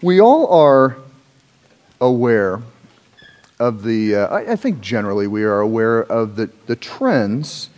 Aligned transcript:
We 0.00 0.20
all 0.20 0.46
are 0.52 0.96
aware 2.00 2.62
of 3.58 3.82
the, 3.82 4.14
uh, 4.14 4.26
I, 4.28 4.52
I, 4.52 4.54
think 4.54 4.80
generally 4.80 5.26
we 5.26 5.42
are 5.42 5.58
aware 5.58 6.04
of 6.04 6.36
the, 6.36 6.48
the 6.66 6.76
trends 6.76 7.68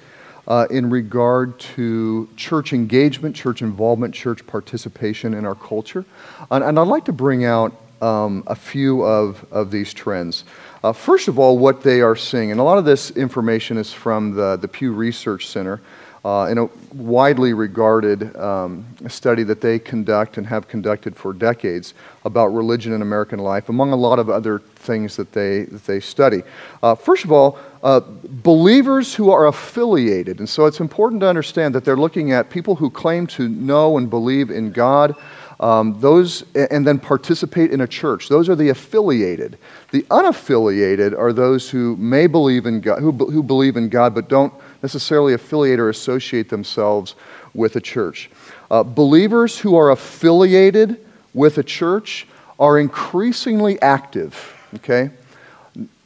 uh, 0.47 0.67
in 0.71 0.91
regard 0.91 1.59
to 1.61 2.29
church 2.37 2.75
engagement, 2.75 3.35
church 3.35 3.63
involvement, 3.63 4.15
church 4.15 4.47
participation 4.47 5.33
in 5.33 5.47
our 5.47 5.55
culture. 5.55 6.05
And, 6.51 6.63
and 6.63 6.79
I'd 6.79 6.89
like 6.89 7.07
to 7.07 7.13
bring 7.15 7.47
out 7.47 7.75
um, 8.03 8.45
a 8.47 8.55
few 8.55 9.03
of, 9.03 9.43
of 9.51 9.71
these 9.71 9.95
trends. 9.95 10.45
Uh, 10.85 10.93
first 10.93 11.27
of 11.27 11.39
all, 11.39 11.57
what 11.57 11.83
they 11.83 12.03
are 12.03 12.17
seeing, 12.17 12.51
and 12.51 12.61
a 12.61 12.63
lot 12.63 12.77
of 12.77 12.85
this 12.85 13.13
information 13.13 13.79
is 13.79 13.95
from 13.95 14.35
the, 14.35 14.57
the 14.57 14.69
Pew 14.69 14.93
Research 14.93 15.49
Center 15.49 15.81
uh, 16.25 16.49
in 16.51 16.59
a 16.59 16.67
widely 16.95 17.55
regarded 17.55 18.37
um, 18.37 18.87
study 19.09 19.43
that 19.43 19.61
they 19.61 19.79
conduct 19.79 20.37
and 20.37 20.47
have 20.47 20.69
conducted 20.69 21.17
for 21.17 21.33
decades 21.33 21.95
about 22.25 22.49
religion 22.49 22.93
in 22.93 23.01
American 23.01 23.39
life, 23.39 23.69
among 23.69 23.93
a 23.93 23.97
lot 23.97 24.19
of 24.19 24.29
other 24.29 24.59
things 24.59 25.17
that 25.17 25.33
they, 25.33 25.65
that 25.65 25.85
they 25.87 26.01
study. 26.01 26.43
Uh, 26.83 26.95
first 26.95 27.25
of 27.25 27.33
all, 27.33 27.59
uh, 27.83 28.01
believers 28.03 29.15
who 29.15 29.31
are 29.31 29.47
affiliated, 29.47 30.39
and 30.39 30.49
so 30.49 30.67
it's 30.67 30.81
important 30.81 31.21
to 31.23 31.29
understand 31.29 31.75
that 31.75 31.85
they're 31.85 31.97
looking 31.97 32.33
at 32.33 32.51
people 32.51 32.75
who 32.75 32.91
claim 32.91 33.27
to 33.27 33.49
know 33.49 33.97
and 33.97 34.11
believe 34.11 34.51
in 34.51 34.73
God. 34.73 35.15
Um, 35.61 36.01
those 36.01 36.43
and 36.55 36.87
then 36.87 36.99
participate 36.99 37.71
in 37.71 37.83
a 37.83 37.87
church. 37.87 38.31
Those 38.31 38.49
are 38.49 38.55
the 38.55 38.71
affiliated. 38.71 39.59
The 39.91 40.05
unaffiliated 40.05 41.15
are 41.19 41.35
those 41.35 41.69
who 41.69 41.97
may 41.97 42.27
believe 42.27 42.65
in 42.65 42.81
God, 42.81 43.01
who, 43.01 43.13
who 43.13 43.43
believe 43.43 43.77
in 43.77 43.91
God, 43.91 44.15
but 44.15 44.31
don't 44.31 44.55
necessarily 44.83 45.35
affiliate 45.35 45.81
or 45.81 45.89
associate 45.89 46.49
themselves 46.49 47.15
with 47.55 47.77
a 47.77 47.81
church. 47.81 48.31
Uh, 48.71 48.83
believers 48.83 49.59
who 49.59 49.77
are 49.77 49.91
affiliated 49.91 51.05
with 51.35 51.59
a 51.59 51.63
church 51.63 52.27
are 52.59 52.79
increasingly 52.79 53.81
active, 53.83 54.55
okay? 54.75 55.11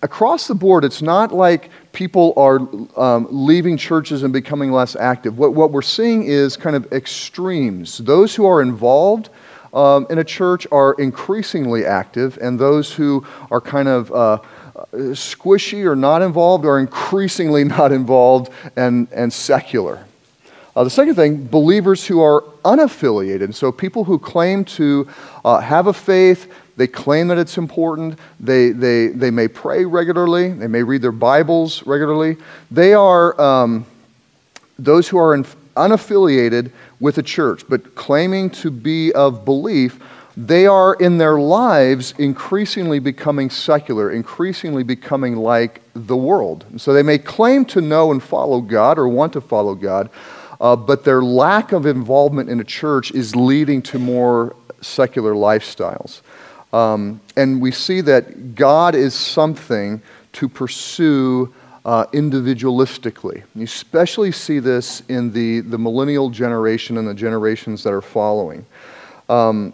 Across 0.03 0.49
the 0.49 0.55
board, 0.55 0.85
it's 0.85 1.03
not 1.03 1.33
like 1.33 1.71
people 1.93 2.35
are 2.37 2.61
um, 3.01 3.27
leaving 3.31 3.77
churches 3.77 4.23
and 4.23 4.33
becoming 4.33 4.71
less 4.71 4.97
active. 4.97 5.39
What, 5.39 5.55
what 5.55 5.71
we're 5.73 5.83
seeing 5.83 6.25
is 6.25 6.57
kind 6.57 6.77
of 6.77 6.93
extremes. 6.93 7.99
Those 7.99 8.35
who 8.35 8.45
are 8.47 8.61
involved 8.61 9.31
um, 9.73 10.07
in 10.11 10.19
a 10.19 10.25
church 10.25 10.67
are 10.71 10.95
increasingly 10.95 11.85
active, 11.85 12.39
and 12.41 12.59
those 12.59 12.93
who 12.93 13.27
are 13.51 13.61
kind 13.61 13.89
of 13.89 14.13
uh, 14.13 14.39
squishy 14.93 15.85
or 15.85 15.97
not 15.97 16.23
involved 16.23 16.65
are 16.65 16.79
increasingly 16.79 17.65
not 17.77 17.93
involved 17.93 18.53
and, 18.77 19.09
and 19.13 19.33
secular. 19.33 20.05
Uh, 20.77 20.83
the 20.83 20.91
second 20.91 21.15
thing, 21.15 21.47
believers 21.47 22.05
who 22.05 22.21
are 22.21 22.43
unaffiliated. 22.65 23.55
So 23.55 23.71
people 23.71 24.03
who 24.03 24.19
claim 24.19 24.65
to 24.65 25.09
uh, 25.45 25.61
have 25.61 25.87
a 25.87 25.93
faith, 25.93 26.53
they 26.77 26.89
claim 26.89 27.29
that 27.29 27.39
it's 27.39 27.59
important, 27.59 28.19
they, 28.41 28.71
they, 28.71 29.09
they 29.09 29.31
may 29.31 29.47
pray 29.47 29.85
regularly, 29.85 30.51
they 30.51 30.67
may 30.67 30.83
read 30.83 31.03
their 31.03 31.13
Bibles 31.13 31.87
regularly. 31.87 32.37
They 32.73 32.93
are 32.93 33.41
um, 33.41 33.87
those 34.77 35.09
who 35.09 35.19
are 35.19 35.35
in, 35.35 35.45
unaffiliated 35.77 36.73
with 36.99 37.19
a 37.19 37.23
church, 37.23 37.63
but 37.69 37.95
claiming 37.95 38.51
to 38.51 38.71
be 38.73 39.13
of 39.13 39.45
belief 39.45 40.01
they 40.37 40.67
are 40.67 40.95
in 40.95 41.19
their 41.19 41.39
lives 41.39 42.13
increasingly 42.19 42.99
becoming 42.99 43.51
secular, 43.51 44.11
increasingly 44.11 44.83
becoming 44.83 45.37
like 45.37 45.81
the 45.95 46.17
world. 46.17 46.65
And 46.71 46.81
so 46.81 46.93
they 46.93 47.05
may 47.05 47.19
claim 47.19 47.65
to 47.67 47.81
know 47.81 48.11
and 48.11 48.23
follow 48.23 48.61
God 48.61 48.99
or 48.99 49.07
want 49.09 49.33
to 49.35 49.41
follow 49.41 49.75
God, 49.75 50.11
uh, 50.61 50.75
but 50.75 51.05
their 51.05 51.23
lack 51.23 51.73
of 51.73 51.87
involvement 51.87 52.51
in 52.51 52.61
a 52.61 52.65
church 52.65 53.13
is 53.13 53.37
leading 53.37 53.81
to 53.83 53.99
more 53.99 54.57
secular 54.81 55.35
lifestyles. 55.35 56.21
Um, 56.73 57.21
and 57.37 57.61
we 57.61 57.71
see 57.71 58.01
that 58.01 58.57
God 58.57 58.97
is 58.97 59.15
something 59.15 60.03
to 60.33 60.49
pursue 60.49 61.55
uh, 61.85 62.07
individualistically. 62.07 63.45
You 63.55 63.65
especially 63.65 64.33
see 64.33 64.59
this 64.59 65.03
in 65.09 65.33
the, 65.33 65.61
the 65.61 65.79
millennial 65.79 66.31
generation 66.31 66.99
and 66.99 67.07
the 67.07 67.15
generations 67.15 67.85
that 67.85 67.93
are 67.93 68.03
following. 68.03 68.67
Um, 69.29 69.73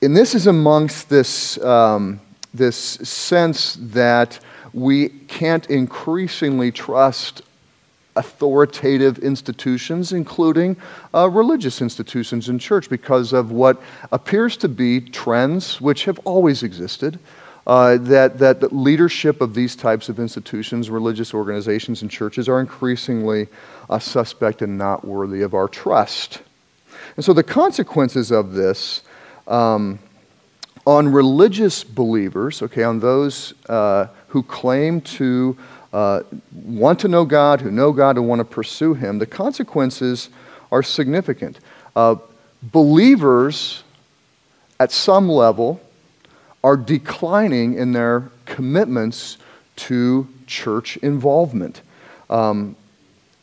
and 0.00 0.16
this 0.16 0.34
is 0.34 0.46
amongst 0.46 1.08
this, 1.08 1.58
um, 1.64 2.20
this 2.54 2.76
sense 2.76 3.76
that 3.80 4.38
we 4.72 5.08
can't 5.08 5.68
increasingly 5.68 6.70
trust 6.70 7.42
authoritative 8.14 9.18
institutions, 9.18 10.12
including 10.12 10.76
uh, 11.14 11.28
religious 11.28 11.80
institutions 11.80 12.48
and 12.48 12.60
church, 12.60 12.88
because 12.90 13.32
of 13.32 13.50
what 13.50 13.80
appears 14.12 14.56
to 14.56 14.68
be 14.68 15.00
trends 15.00 15.80
which 15.80 16.04
have 16.04 16.18
always 16.24 16.62
existed. 16.62 17.18
Uh, 17.66 17.98
that, 17.98 18.38
that 18.38 18.60
the 18.60 18.74
leadership 18.74 19.42
of 19.42 19.52
these 19.52 19.76
types 19.76 20.08
of 20.08 20.18
institutions, 20.18 20.88
religious 20.88 21.34
organizations, 21.34 22.00
and 22.00 22.10
churches 22.10 22.48
are 22.48 22.60
increasingly 22.60 23.46
uh, 23.90 23.98
suspect 23.98 24.62
and 24.62 24.78
not 24.78 25.04
worthy 25.04 25.42
of 25.42 25.52
our 25.52 25.68
trust. 25.68 26.40
And 27.14 27.24
so 27.24 27.34
the 27.34 27.42
consequences 27.42 28.30
of 28.30 28.52
this 28.54 29.02
um, 29.48 29.98
on 30.86 31.08
religious 31.08 31.82
believers, 31.84 32.62
okay, 32.62 32.82
on 32.82 33.00
those 33.00 33.54
uh, 33.68 34.06
who 34.28 34.42
claim 34.42 35.00
to 35.00 35.56
uh, 35.92 36.20
want 36.52 37.00
to 37.00 37.08
know 37.08 37.24
God, 37.24 37.60
who 37.60 37.70
know 37.70 37.92
God, 37.92 38.16
and 38.16 38.28
want 38.28 38.40
to 38.40 38.44
pursue 38.44 38.94
Him, 38.94 39.18
the 39.18 39.26
consequences 39.26 40.28
are 40.70 40.82
significant. 40.82 41.60
Uh, 41.96 42.16
believers 42.62 43.82
at 44.78 44.92
some 44.92 45.28
level 45.28 45.80
are 46.62 46.76
declining 46.76 47.74
in 47.74 47.92
their 47.92 48.30
commitments 48.44 49.38
to 49.76 50.28
church 50.46 50.96
involvement. 50.98 51.82
Um, 52.28 52.76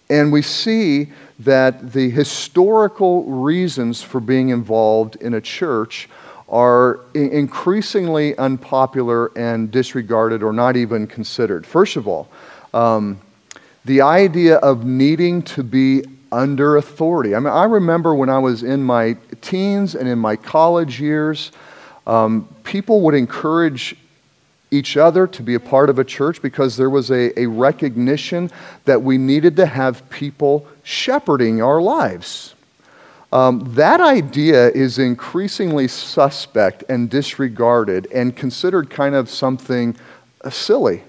and 0.09 0.31
we 0.31 0.41
see 0.41 1.11
that 1.39 1.91
the 1.91 2.09
historical 2.09 3.23
reasons 3.25 4.01
for 4.01 4.19
being 4.19 4.49
involved 4.49 5.17
in 5.17 5.33
a 5.33 5.41
church 5.41 6.07
are 6.47 6.99
increasingly 7.13 8.37
unpopular 8.37 9.31
and 9.37 9.71
disregarded 9.71 10.43
or 10.43 10.53
not 10.53 10.77
even 10.77 11.07
considered. 11.07 11.65
First 11.65 11.95
of 11.95 12.07
all, 12.07 12.29
um, 12.73 13.19
the 13.83 14.01
idea 14.01 14.57
of 14.57 14.85
needing 14.85 15.41
to 15.43 15.63
be 15.63 16.03
under 16.31 16.77
authority. 16.77 17.35
I 17.35 17.39
mean, 17.39 17.53
I 17.53 17.63
remember 17.63 18.13
when 18.13 18.29
I 18.29 18.39
was 18.39 18.63
in 18.63 18.83
my 18.83 19.15
teens 19.41 19.95
and 19.95 20.07
in 20.07 20.19
my 20.19 20.35
college 20.35 20.99
years, 20.99 21.51
um, 22.07 22.47
people 22.63 23.01
would 23.01 23.15
encourage 23.15 23.95
each 24.75 24.97
other 24.97 25.25
to 25.27 25.41
be 25.41 25.55
a 25.55 25.59
part 25.59 25.89
of 25.89 25.97
a 25.99 26.03
church 26.03 26.41
because 26.41 26.75
there 26.75 26.89
was 26.89 27.09
a, 27.09 27.39
a 27.39 27.45
recognition 27.45 28.51
that 28.83 29.01
we 29.01 29.17
needed 29.17 29.55
to 29.55 29.65
have 29.65 30.07
people 30.09 30.67
shepherding 30.83 31.61
our 31.61 31.81
lives. 31.81 32.53
Um, 33.31 33.73
that 33.75 33.99
idea 34.01 34.69
is 34.69 34.99
increasingly 34.99 35.87
suspect 35.87 36.83
and 36.89 37.09
disregarded 37.09 38.07
and 38.13 38.35
considered 38.35 38.89
kind 38.89 39.15
of 39.15 39.29
something 39.29 39.95
uh, 40.43 40.49
silly. 40.49 41.03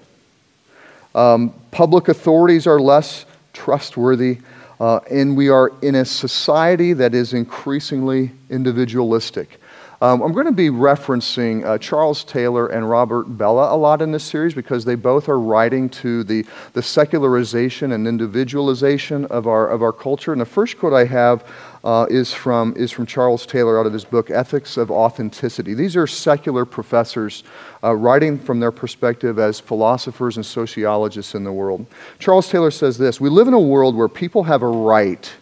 Um, 1.13 1.53
public 1.71 2.09
authorities 2.09 2.67
are 2.67 2.79
less 2.79 3.25
trustworthy, 3.53 4.39
uh, 4.79 4.99
and 5.09 5.37
we 5.37 5.49
are 5.49 5.71
in 5.81 5.95
a 5.95 6.05
society 6.05 6.93
that 6.93 7.13
is 7.13 7.33
increasingly 7.33 8.31
individualistic. 8.49 9.59
Um, 9.99 10.21
I'm 10.21 10.31
going 10.31 10.45
to 10.45 10.51
be 10.51 10.69
referencing 10.69 11.65
uh, 11.65 11.79
Charles 11.79 12.23
Taylor 12.23 12.67
and 12.67 12.87
Robert 12.87 13.35
Bellah 13.35 13.71
a 13.71 13.75
lot 13.75 13.99
in 14.03 14.11
this 14.11 14.23
series 14.23 14.53
because 14.53 14.85
they 14.85 14.93
both 14.93 15.27
are 15.27 15.39
writing 15.39 15.89
to 15.89 16.23
the, 16.23 16.45
the 16.73 16.83
secularization 16.83 17.93
and 17.93 18.07
individualization 18.07 19.25
of 19.25 19.47
our, 19.47 19.67
of 19.67 19.81
our 19.81 19.91
culture. 19.91 20.31
And 20.31 20.39
the 20.39 20.45
first 20.45 20.77
quote 20.77 20.93
I 20.93 21.05
have 21.05 21.51
uh, 21.83 22.05
is, 22.11 22.31
from, 22.31 22.75
is 22.77 22.91
from 22.91 23.07
Charles 23.07 23.47
Taylor 23.47 23.79
out 23.79 23.87
of 23.87 23.93
his 23.93 24.05
book, 24.05 24.29
Ethics 24.29 24.77
of 24.77 24.91
Authenticity. 24.91 25.73
These 25.73 25.95
are 25.95 26.05
secular 26.05 26.63
professors 26.63 27.43
uh, 27.83 27.95
writing 27.95 28.37
from 28.37 28.59
their 28.59 28.71
perspective 28.71 29.39
as 29.39 29.59
philosophers 29.59 30.35
and 30.37 30.45
sociologists 30.45 31.33
in 31.33 31.43
the 31.43 31.51
world. 31.51 31.87
Charles 32.19 32.47
Taylor 32.49 32.69
says 32.69 32.99
this 32.99 33.19
We 33.19 33.29
live 33.29 33.47
in 33.47 33.55
a 33.55 33.59
world 33.59 33.95
where 33.95 34.07
people 34.07 34.43
have 34.43 34.61
a 34.61 34.67
right 34.67 35.33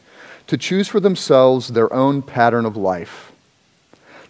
to 0.48 0.56
choose 0.56 0.88
for 0.88 1.02
themselves 1.02 1.68
their 1.68 1.92
own 1.92 2.22
pattern 2.22 2.66
of 2.66 2.78
life 2.78 3.34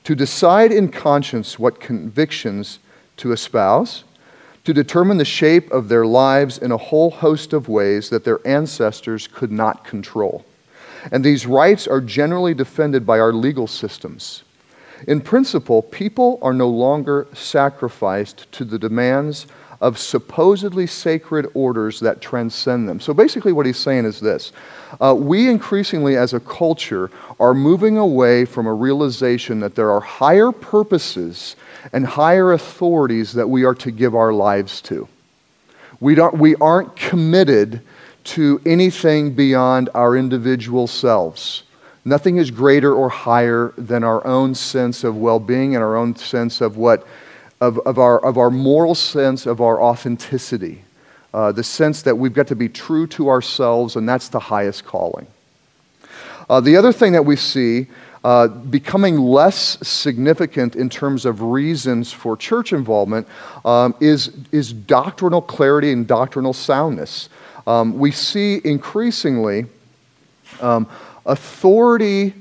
to 0.05 0.15
decide 0.15 0.71
in 0.71 0.87
conscience 0.89 1.59
what 1.59 1.79
convictions 1.79 2.79
to 3.17 3.31
espouse, 3.31 4.03
to 4.63 4.73
determine 4.73 5.17
the 5.17 5.25
shape 5.25 5.71
of 5.71 5.89
their 5.89 6.05
lives 6.05 6.57
in 6.57 6.71
a 6.71 6.77
whole 6.77 7.11
host 7.11 7.53
of 7.53 7.67
ways 7.67 8.09
that 8.09 8.23
their 8.23 8.39
ancestors 8.47 9.27
could 9.27 9.51
not 9.51 9.83
control. 9.83 10.45
And 11.11 11.23
these 11.23 11.45
rights 11.45 11.87
are 11.87 12.01
generally 12.01 12.53
defended 12.53 13.05
by 13.05 13.19
our 13.19 13.33
legal 13.33 13.67
systems. 13.67 14.43
In 15.07 15.21
principle, 15.21 15.81
people 15.81 16.39
are 16.41 16.53
no 16.53 16.69
longer 16.69 17.27
sacrificed 17.33 18.51
to 18.53 18.63
the 18.63 18.79
demands 18.79 19.45
of 19.81 19.97
supposedly 19.97 20.87
sacred 20.87 21.47
orders 21.53 21.99
that 21.99 22.21
transcend 22.21 22.87
them. 22.87 22.99
So 22.99 23.13
basically, 23.13 23.51
what 23.51 23.65
he's 23.65 23.77
saying 23.77 24.05
is 24.05 24.19
this 24.19 24.51
uh, 25.01 25.15
we 25.17 25.49
increasingly, 25.49 26.17
as 26.17 26.33
a 26.33 26.39
culture, 26.39 27.11
are 27.39 27.53
moving 27.53 27.97
away 27.97 28.45
from 28.45 28.67
a 28.67 28.73
realization 28.73 29.59
that 29.59 29.75
there 29.75 29.91
are 29.91 29.99
higher 29.99 30.51
purposes 30.51 31.55
and 31.93 32.05
higher 32.05 32.53
authorities 32.53 33.33
that 33.33 33.47
we 33.47 33.65
are 33.65 33.75
to 33.75 33.91
give 33.91 34.15
our 34.15 34.33
lives 34.33 34.81
to. 34.81 35.07
We, 35.99 36.15
don't, 36.15 36.37
we 36.37 36.55
aren't 36.55 36.95
committed 36.95 37.81
to 38.25 38.61
anything 38.65 39.33
beyond 39.33 39.89
our 39.93 40.17
individual 40.17 40.87
selves. 40.87 41.63
Nothing 42.03 42.37
is 42.37 42.51
greater 42.51 42.93
or 42.93 43.09
higher 43.09 43.73
than 43.77 44.03
our 44.03 44.25
own 44.25 44.55
sense 44.55 45.03
of 45.03 45.17
well 45.17 45.39
being 45.39 45.75
and 45.75 45.83
our 45.83 45.95
own 45.95 46.15
sense 46.15 46.61
of 46.61 46.77
what, 46.77 47.07
of, 47.61 47.79
of, 47.79 47.97
our, 47.97 48.23
of 48.23 48.37
our 48.37 48.49
moral 48.49 48.95
sense 48.95 49.45
of 49.45 49.61
our 49.61 49.81
authenticity. 49.81 50.83
Uh, 51.33 51.51
the 51.51 51.63
sense 51.63 52.01
that 52.03 52.15
we've 52.15 52.33
got 52.33 52.47
to 52.47 52.55
be 52.55 52.69
true 52.69 53.05
to 53.07 53.29
ourselves, 53.29 53.95
and 53.95 54.07
that's 54.07 54.29
the 54.29 54.39
highest 54.39 54.85
calling. 54.85 55.27
Uh, 56.49 56.61
the 56.61 56.77
other 56.77 56.93
thing 56.93 57.11
that 57.11 57.25
we 57.25 57.35
see 57.35 57.87
uh, 58.23 58.47
becoming 58.47 59.19
less 59.19 59.77
significant 59.87 60.75
in 60.75 60.89
terms 60.89 61.25
of 61.25 61.41
reasons 61.41 62.11
for 62.11 62.35
church 62.35 62.73
involvement 62.73 63.27
um, 63.63 63.93
is, 63.99 64.31
is 64.51 64.73
doctrinal 64.73 65.41
clarity 65.41 65.91
and 65.91 66.07
doctrinal 66.07 66.53
soundness. 66.53 67.29
Um, 67.67 67.99
we 67.99 68.11
see 68.11 68.61
increasingly 68.63 69.65
um, 70.61 70.87
authority 71.25 72.33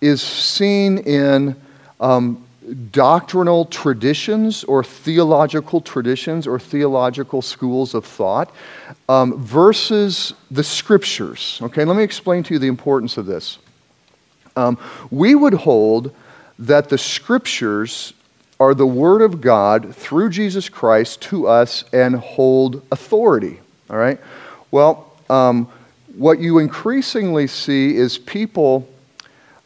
is 0.00 0.20
seen 0.20 0.98
in 0.98 1.56
um, 2.00 2.44
doctrinal 2.90 3.64
traditions 3.66 4.64
or 4.64 4.84
theological 4.84 5.80
traditions 5.80 6.46
or 6.46 6.58
theological 6.58 7.42
schools 7.42 7.94
of 7.94 8.04
thought 8.04 8.54
um, 9.08 9.42
versus 9.42 10.34
the 10.50 10.62
scriptures. 10.62 11.58
Okay, 11.62 11.84
let 11.84 11.96
me 11.96 12.02
explain 12.02 12.42
to 12.44 12.54
you 12.54 12.58
the 12.58 12.68
importance 12.68 13.16
of 13.16 13.26
this. 13.26 13.58
Um, 14.54 14.78
we 15.10 15.34
would 15.34 15.54
hold 15.54 16.14
that 16.58 16.88
the 16.88 16.98
scriptures 16.98 18.12
are 18.60 18.74
the 18.74 18.86
word 18.86 19.22
of 19.22 19.40
God 19.40 19.94
through 19.96 20.30
Jesus 20.30 20.68
Christ 20.68 21.20
to 21.22 21.48
us 21.48 21.84
and 21.92 22.14
hold 22.14 22.82
authority. 22.92 23.60
All 23.90 23.96
right? 23.96 24.20
Well, 24.70 25.12
um, 25.28 25.68
what 26.14 26.38
you 26.38 26.58
increasingly 26.58 27.46
see 27.46 27.96
is 27.96 28.18
people 28.18 28.88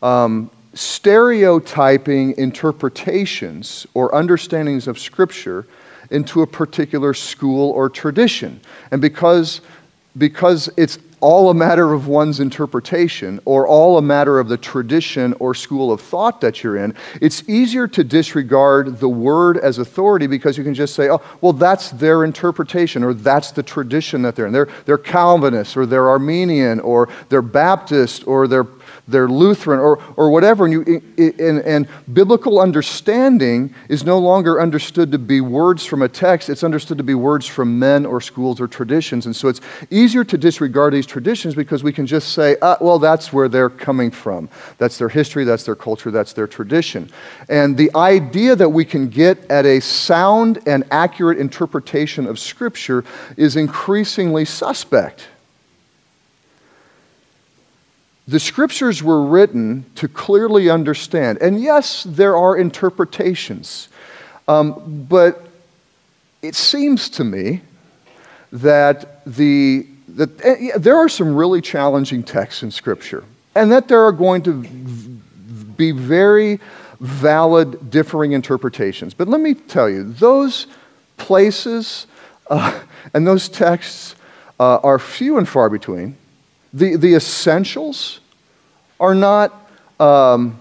um, 0.03 0.51
stereotyping 0.77 2.37
interpretations 2.37 3.87
or 3.95 4.15
understandings 4.15 4.87
of 4.87 4.99
Scripture 4.99 5.67
into 6.11 6.43
a 6.43 6.47
particular 6.47 7.15
school 7.15 7.71
or 7.71 7.89
tradition. 7.89 8.61
And 8.91 9.01
because, 9.01 9.63
because 10.17 10.69
it's 10.77 10.99
all 11.21 11.49
a 11.49 11.55
matter 11.55 11.95
of 11.95 12.09
one's 12.09 12.41
interpretation 12.41 13.41
or 13.47 13.67
all 13.67 13.97
a 13.97 14.03
matter 14.03 14.39
of 14.39 14.49
the 14.49 14.57
tradition 14.57 15.33
or 15.41 15.55
school 15.55 15.91
of 15.91 16.01
thought 16.01 16.43
that 16.43 16.63
you're 16.63 16.77
in, 16.77 16.95
it's 17.23 17.49
easier 17.49 17.89
to 17.89 18.05
disregard 18.05 18.99
the 19.01 19.09
word 19.09 19.57
as 19.57 19.79
authority 19.79 20.27
because 20.27 20.59
you 20.59 20.63
can 20.63 20.75
just 20.75 20.95
say, 20.95 21.09
oh, 21.09 21.23
well, 21.41 21.55
that's 21.55 21.91
their 21.93 22.23
interpretation 22.23 23.03
or 23.03 23.15
that's 23.15 23.51
the 23.51 23.63
tradition 23.63 24.21
that 24.23 24.37
they're 24.37 24.47
in. 24.47 24.53
They're, 24.53 24.69
they're 24.85 24.99
Calvinist 24.99 25.77
or 25.77 25.87
they're 25.87 26.09
Arminian 26.11 26.81
or 26.81 27.09
they're 27.31 27.43
Baptist 27.43 28.27
or 28.27 28.47
they're 28.47 28.67
they're 29.09 29.29
Lutheran 29.29 29.79
or, 29.79 30.03
or 30.17 30.31
whatever. 30.31 30.65
And, 30.65 30.73
you, 30.73 31.03
and, 31.19 31.61
and 31.61 31.89
biblical 32.13 32.61
understanding 32.61 33.75
is 33.89 34.05
no 34.05 34.19
longer 34.19 34.61
understood 34.61 35.13
to 35.13 35.19
be 35.19 35.41
words 35.41 35.85
from 35.85 36.03
a 36.03 36.09
text, 36.09 36.49
it's 36.49 36.65
understood 36.65 36.99
to 36.99 37.05
be 37.05 37.15
words 37.15 37.47
from 37.47 37.79
men 37.79 38.05
or 38.05 38.21
schools 38.21 38.61
or 38.61 38.67
traditions. 38.67 39.27
And 39.27 39.35
so 39.35 39.49
it's 39.49 39.61
easier 39.91 40.25
to 40.25 40.37
disregard 40.37 40.93
these 40.93 41.07
traditions 41.07 41.55
because 41.55 41.83
we 41.83 41.93
can 41.93 42.07
just 42.07 42.33
say, 42.33 42.57
ah, 42.63 42.77
well, 42.81 42.99
that's 42.99 43.33
where 43.33 43.49
they're 43.49 43.71
coming 43.71 44.11
from. 44.11 44.49
That's 44.79 44.99
their 44.99 45.09
history, 45.09 45.45
that's 45.45 45.65
their 45.65 45.77
culture, 45.77 46.11
that's 46.11 46.33
their 46.33 46.47
tradition. 46.47 47.11
And 47.49 47.77
the 47.77 47.95
idea 47.95 48.57
that 48.57 48.69
we 48.69 48.85
can 48.85 49.09
get 49.09 49.49
at 49.51 49.67
a 49.67 49.81
sound 49.81 50.61
and 50.67 50.85
accurate 50.91 51.39
interpretation 51.39 52.27
of 52.27 52.39
Scripture 52.39 53.05
is 53.37 53.57
increasingly 53.57 54.45
suspect. 54.45 55.29
The 58.29 58.41
scriptures 58.41 59.03
were 59.03 59.25
written 59.25 59.85
to 59.97 60.09
clearly 60.09 60.69
understand. 60.69 61.39
And 61.41 61.61
yes, 61.61 62.03
there 62.03 62.37
are 62.37 62.57
interpretations. 62.57 63.89
Um, 64.49 65.07
but 65.09 65.47
it 66.43 66.55
seems 66.55 67.09
to 67.11 67.25
me 67.25 67.63
that, 68.53 69.25
the, 69.27 69.87
that 70.09 70.45
eh, 70.45 70.73
there 70.77 70.97
are 70.97 71.09
some 71.09 71.35
really 71.35 71.61
challenging 71.61 72.23
texts 72.23 72.63
in 72.63 72.71
Scripture, 72.71 73.25
and 73.55 73.71
that 73.73 73.89
there 73.89 74.03
are 74.03 74.13
going 74.13 74.43
to 74.43 74.63
be 75.77 75.91
very 75.91 76.61
valid 77.01 77.91
differing 77.91 78.33
interpretations. 78.33 79.15
But 79.15 79.29
let 79.29 79.41
me 79.41 79.55
tell 79.55 79.91
you, 79.91 80.05
those 80.05 80.67
places 81.17 82.07
uh, 82.49 82.81
and 83.15 83.27
those 83.27 83.49
texts 83.49 84.15
uh, 84.59 84.79
are 84.79 84.99
few 84.99 85.39
and 85.39 85.49
far 85.49 85.69
between 85.69 86.17
the, 86.77 86.97
the 86.97 87.15
essentials 87.15 88.21
are 89.01 89.15
not, 89.15 89.71
um, 89.99 90.59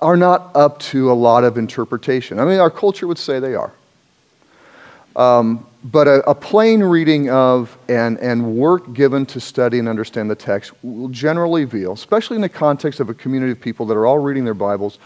are 0.00 0.16
not 0.16 0.54
up 0.54 0.78
to 0.78 1.10
a 1.10 1.14
lot 1.14 1.42
of 1.42 1.58
interpretation. 1.58 2.38
I 2.38 2.44
mean, 2.44 2.60
our 2.60 2.70
culture 2.70 3.08
would 3.08 3.18
say 3.18 3.40
they 3.40 3.54
are. 3.54 3.72
Um, 5.16 5.66
but 5.82 6.06
a, 6.06 6.30
a, 6.30 6.34
plain 6.34 6.80
reading 6.82 7.30
of 7.30 7.76
and, 7.88 8.18
and 8.18 8.54
work 8.54 8.92
given 8.92 9.26
to 9.26 9.40
study 9.40 9.80
and 9.80 9.88
understand 9.88 10.30
the 10.30 10.36
text 10.36 10.72
will 10.84 11.08
generally 11.08 11.64
reveal, 11.64 11.92
especially 11.92 12.36
in 12.36 12.42
the 12.42 12.48
context 12.48 13.00
of 13.00 13.08
a 13.08 13.14
community 13.14 13.50
of 13.50 13.60
people 13.60 13.86
that 13.86 13.96
are 13.96 14.06
all 14.06 14.18
reading 14.18 14.44
their 14.44 14.54
Bibles 14.54 14.98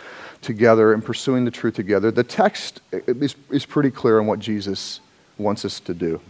together 0.42 0.92
and 0.92 1.02
pursuing 1.02 1.46
the 1.46 1.50
truth 1.50 1.74
together, 1.74 2.10
the 2.10 2.22
text 2.22 2.82
is, 2.92 3.34
is 3.50 3.64
pretty 3.64 3.90
clear 3.90 4.20
on 4.20 4.26
what 4.26 4.40
Jesus 4.40 5.00
wants 5.38 5.64
us 5.64 5.80
to 5.80 5.94
do. 5.94 6.20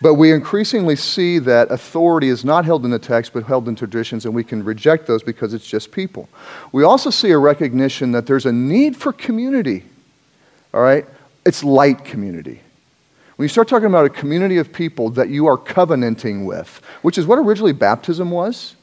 But 0.00 0.14
we 0.14 0.30
increasingly 0.30 0.96
see 0.96 1.38
that 1.40 1.70
authority 1.70 2.28
is 2.28 2.44
not 2.44 2.64
held 2.64 2.84
in 2.84 2.90
the 2.90 2.98
text, 2.98 3.32
but 3.32 3.44
held 3.44 3.66
in 3.66 3.74
traditions, 3.74 4.26
and 4.26 4.34
we 4.34 4.44
can 4.44 4.62
reject 4.62 5.06
those 5.06 5.22
because 5.22 5.54
it's 5.54 5.66
just 5.66 5.90
people. 5.90 6.28
We 6.72 6.84
also 6.84 7.10
see 7.10 7.30
a 7.30 7.38
recognition 7.38 8.12
that 8.12 8.26
there's 8.26 8.46
a 8.46 8.52
need 8.52 8.96
for 8.96 9.12
community. 9.12 9.84
All 10.74 10.82
right? 10.82 11.06
It's 11.46 11.64
light 11.64 12.04
community. 12.04 12.60
When 13.36 13.44
you 13.44 13.48
start 13.48 13.68
talking 13.68 13.86
about 13.86 14.06
a 14.06 14.10
community 14.10 14.58
of 14.58 14.72
people 14.72 15.10
that 15.10 15.28
you 15.28 15.46
are 15.46 15.56
covenanting 15.56 16.44
with, 16.44 16.80
which 17.02 17.18
is 17.18 17.26
what 17.26 17.38
originally 17.38 17.72
baptism 17.72 18.30
was, 18.30 18.76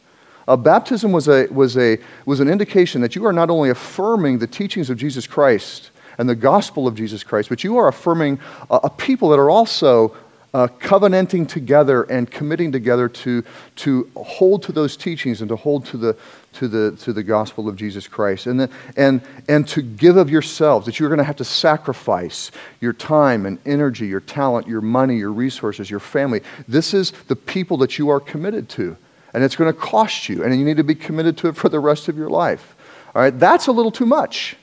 uh, 0.47 0.55
baptism 0.55 1.11
was, 1.11 1.27
a, 1.27 1.47
was, 1.47 1.77
a, 1.77 1.97
was 2.25 2.39
an 2.39 2.49
indication 2.49 3.01
that 3.01 3.15
you 3.15 3.25
are 3.25 3.33
not 3.33 3.49
only 3.49 3.69
affirming 3.69 4.39
the 4.39 4.47
teachings 4.47 4.89
of 4.89 4.97
Jesus 4.97 5.25
Christ 5.25 5.91
and 6.17 6.29
the 6.29 6.35
gospel 6.35 6.87
of 6.87 6.95
Jesus 6.95 7.23
Christ, 7.23 7.49
but 7.49 7.63
you 7.63 7.77
are 7.77 7.87
affirming 7.87 8.39
a, 8.69 8.75
a 8.83 8.89
people 8.89 9.29
that 9.29 9.39
are 9.39 9.49
also 9.49 10.15
uh, 10.53 10.67
covenanting 10.79 11.45
together 11.45 12.03
and 12.03 12.29
committing 12.29 12.71
together 12.71 13.09
to, 13.09 13.43
to 13.75 14.09
hold 14.15 14.61
to 14.63 14.71
those 14.71 14.95
teachings 14.95 15.41
and 15.41 15.49
to 15.49 15.55
hold 15.55 15.85
to 15.85 15.97
the, 15.97 16.15
to 16.53 16.67
the, 16.67 16.95
to 16.97 17.11
the 17.11 17.23
gospel 17.23 17.67
of 17.67 17.75
Jesus 17.75 18.07
Christ. 18.07 18.45
And, 18.45 18.59
the, 18.59 18.69
and, 18.95 19.21
and 19.49 19.67
to 19.69 19.81
give 19.81 20.17
of 20.17 20.29
yourselves, 20.29 20.85
that 20.85 20.99
you're 20.99 21.09
going 21.09 21.17
to 21.17 21.23
have 21.23 21.37
to 21.37 21.45
sacrifice 21.45 22.51
your 22.81 22.93
time 22.93 23.45
and 23.45 23.57
energy, 23.65 24.05
your 24.05 24.19
talent, 24.19 24.67
your 24.67 24.81
money, 24.81 25.17
your 25.17 25.31
resources, 25.31 25.89
your 25.89 25.99
family. 25.99 26.41
This 26.67 26.93
is 26.93 27.11
the 27.27 27.35
people 27.35 27.77
that 27.77 27.97
you 27.97 28.09
are 28.09 28.19
committed 28.19 28.69
to. 28.69 28.95
And 29.33 29.43
it's 29.43 29.55
going 29.55 29.73
to 29.73 29.79
cost 29.79 30.29
you, 30.29 30.43
and 30.43 30.55
you 30.55 30.63
need 30.63 30.77
to 30.77 30.83
be 30.83 30.93
committed 30.93 31.37
to 31.39 31.47
it 31.47 31.55
for 31.55 31.67
the 31.67 31.79
rest 31.79 32.07
of 32.07 32.15
your 32.15 32.29
life. 32.29 32.75
All 33.15 33.21
right, 33.23 33.37
that's 33.37 33.65
a 33.65 33.71
little 33.71 33.91
too 33.91 34.05
much. 34.05 34.55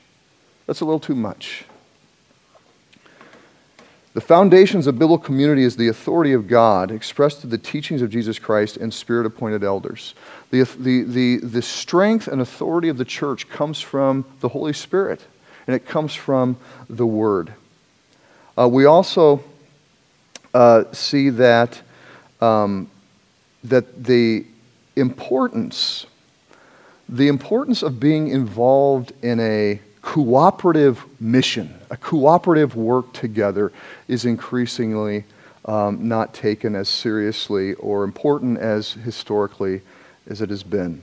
That's 0.65 0.79
a 0.79 0.85
little 0.85 0.99
too 0.99 1.15
much. 1.15 1.65
The 4.13 4.21
foundations 4.21 4.87
of 4.87 4.99
biblical 4.99 5.23
community 5.23 5.63
is 5.63 5.77
the 5.77 5.87
authority 5.87 6.33
of 6.33 6.47
God 6.47 6.91
expressed 6.91 7.39
through 7.39 7.51
the 7.51 7.57
teachings 7.57 8.01
of 8.01 8.09
Jesus 8.09 8.39
Christ 8.39 8.75
and 8.75 8.93
spirit 8.93 9.25
appointed 9.25 9.63
elders. 9.63 10.15
The, 10.49 10.63
the, 10.63 11.03
the, 11.03 11.37
the 11.37 11.61
strength 11.61 12.27
and 12.27 12.41
authority 12.41 12.89
of 12.89 12.97
the 12.97 13.05
church 13.05 13.47
comes 13.47 13.79
from 13.79 14.25
the 14.41 14.49
Holy 14.49 14.73
Spirit, 14.73 15.25
and 15.65 15.73
it 15.73 15.85
comes 15.85 16.13
from 16.13 16.57
the 16.89 17.05
Word. 17.05 17.53
Uh, 18.57 18.67
we 18.67 18.83
also 18.83 19.41
uh, 20.53 20.83
see 20.91 21.29
that, 21.29 21.81
um, 22.41 22.91
that 23.63 24.03
the 24.03 24.45
importance, 24.97 26.05
the 27.07 27.29
importance 27.29 27.81
of 27.81 28.01
being 28.01 28.27
involved 28.27 29.13
in 29.21 29.39
a 29.39 29.79
cooperative 30.01 31.03
mission, 31.19 31.73
a 31.89 31.97
cooperative 31.97 32.75
work 32.75 33.13
together, 33.13 33.71
is 34.07 34.25
increasingly 34.25 35.23
um, 35.65 36.07
not 36.07 36.33
taken 36.33 36.75
as 36.75 36.89
seriously 36.89 37.73
or 37.75 38.03
important 38.03 38.57
as 38.57 38.93
historically 38.93 39.81
as 40.27 40.41
it 40.41 40.49
has 40.49 40.63
been. 40.63 41.01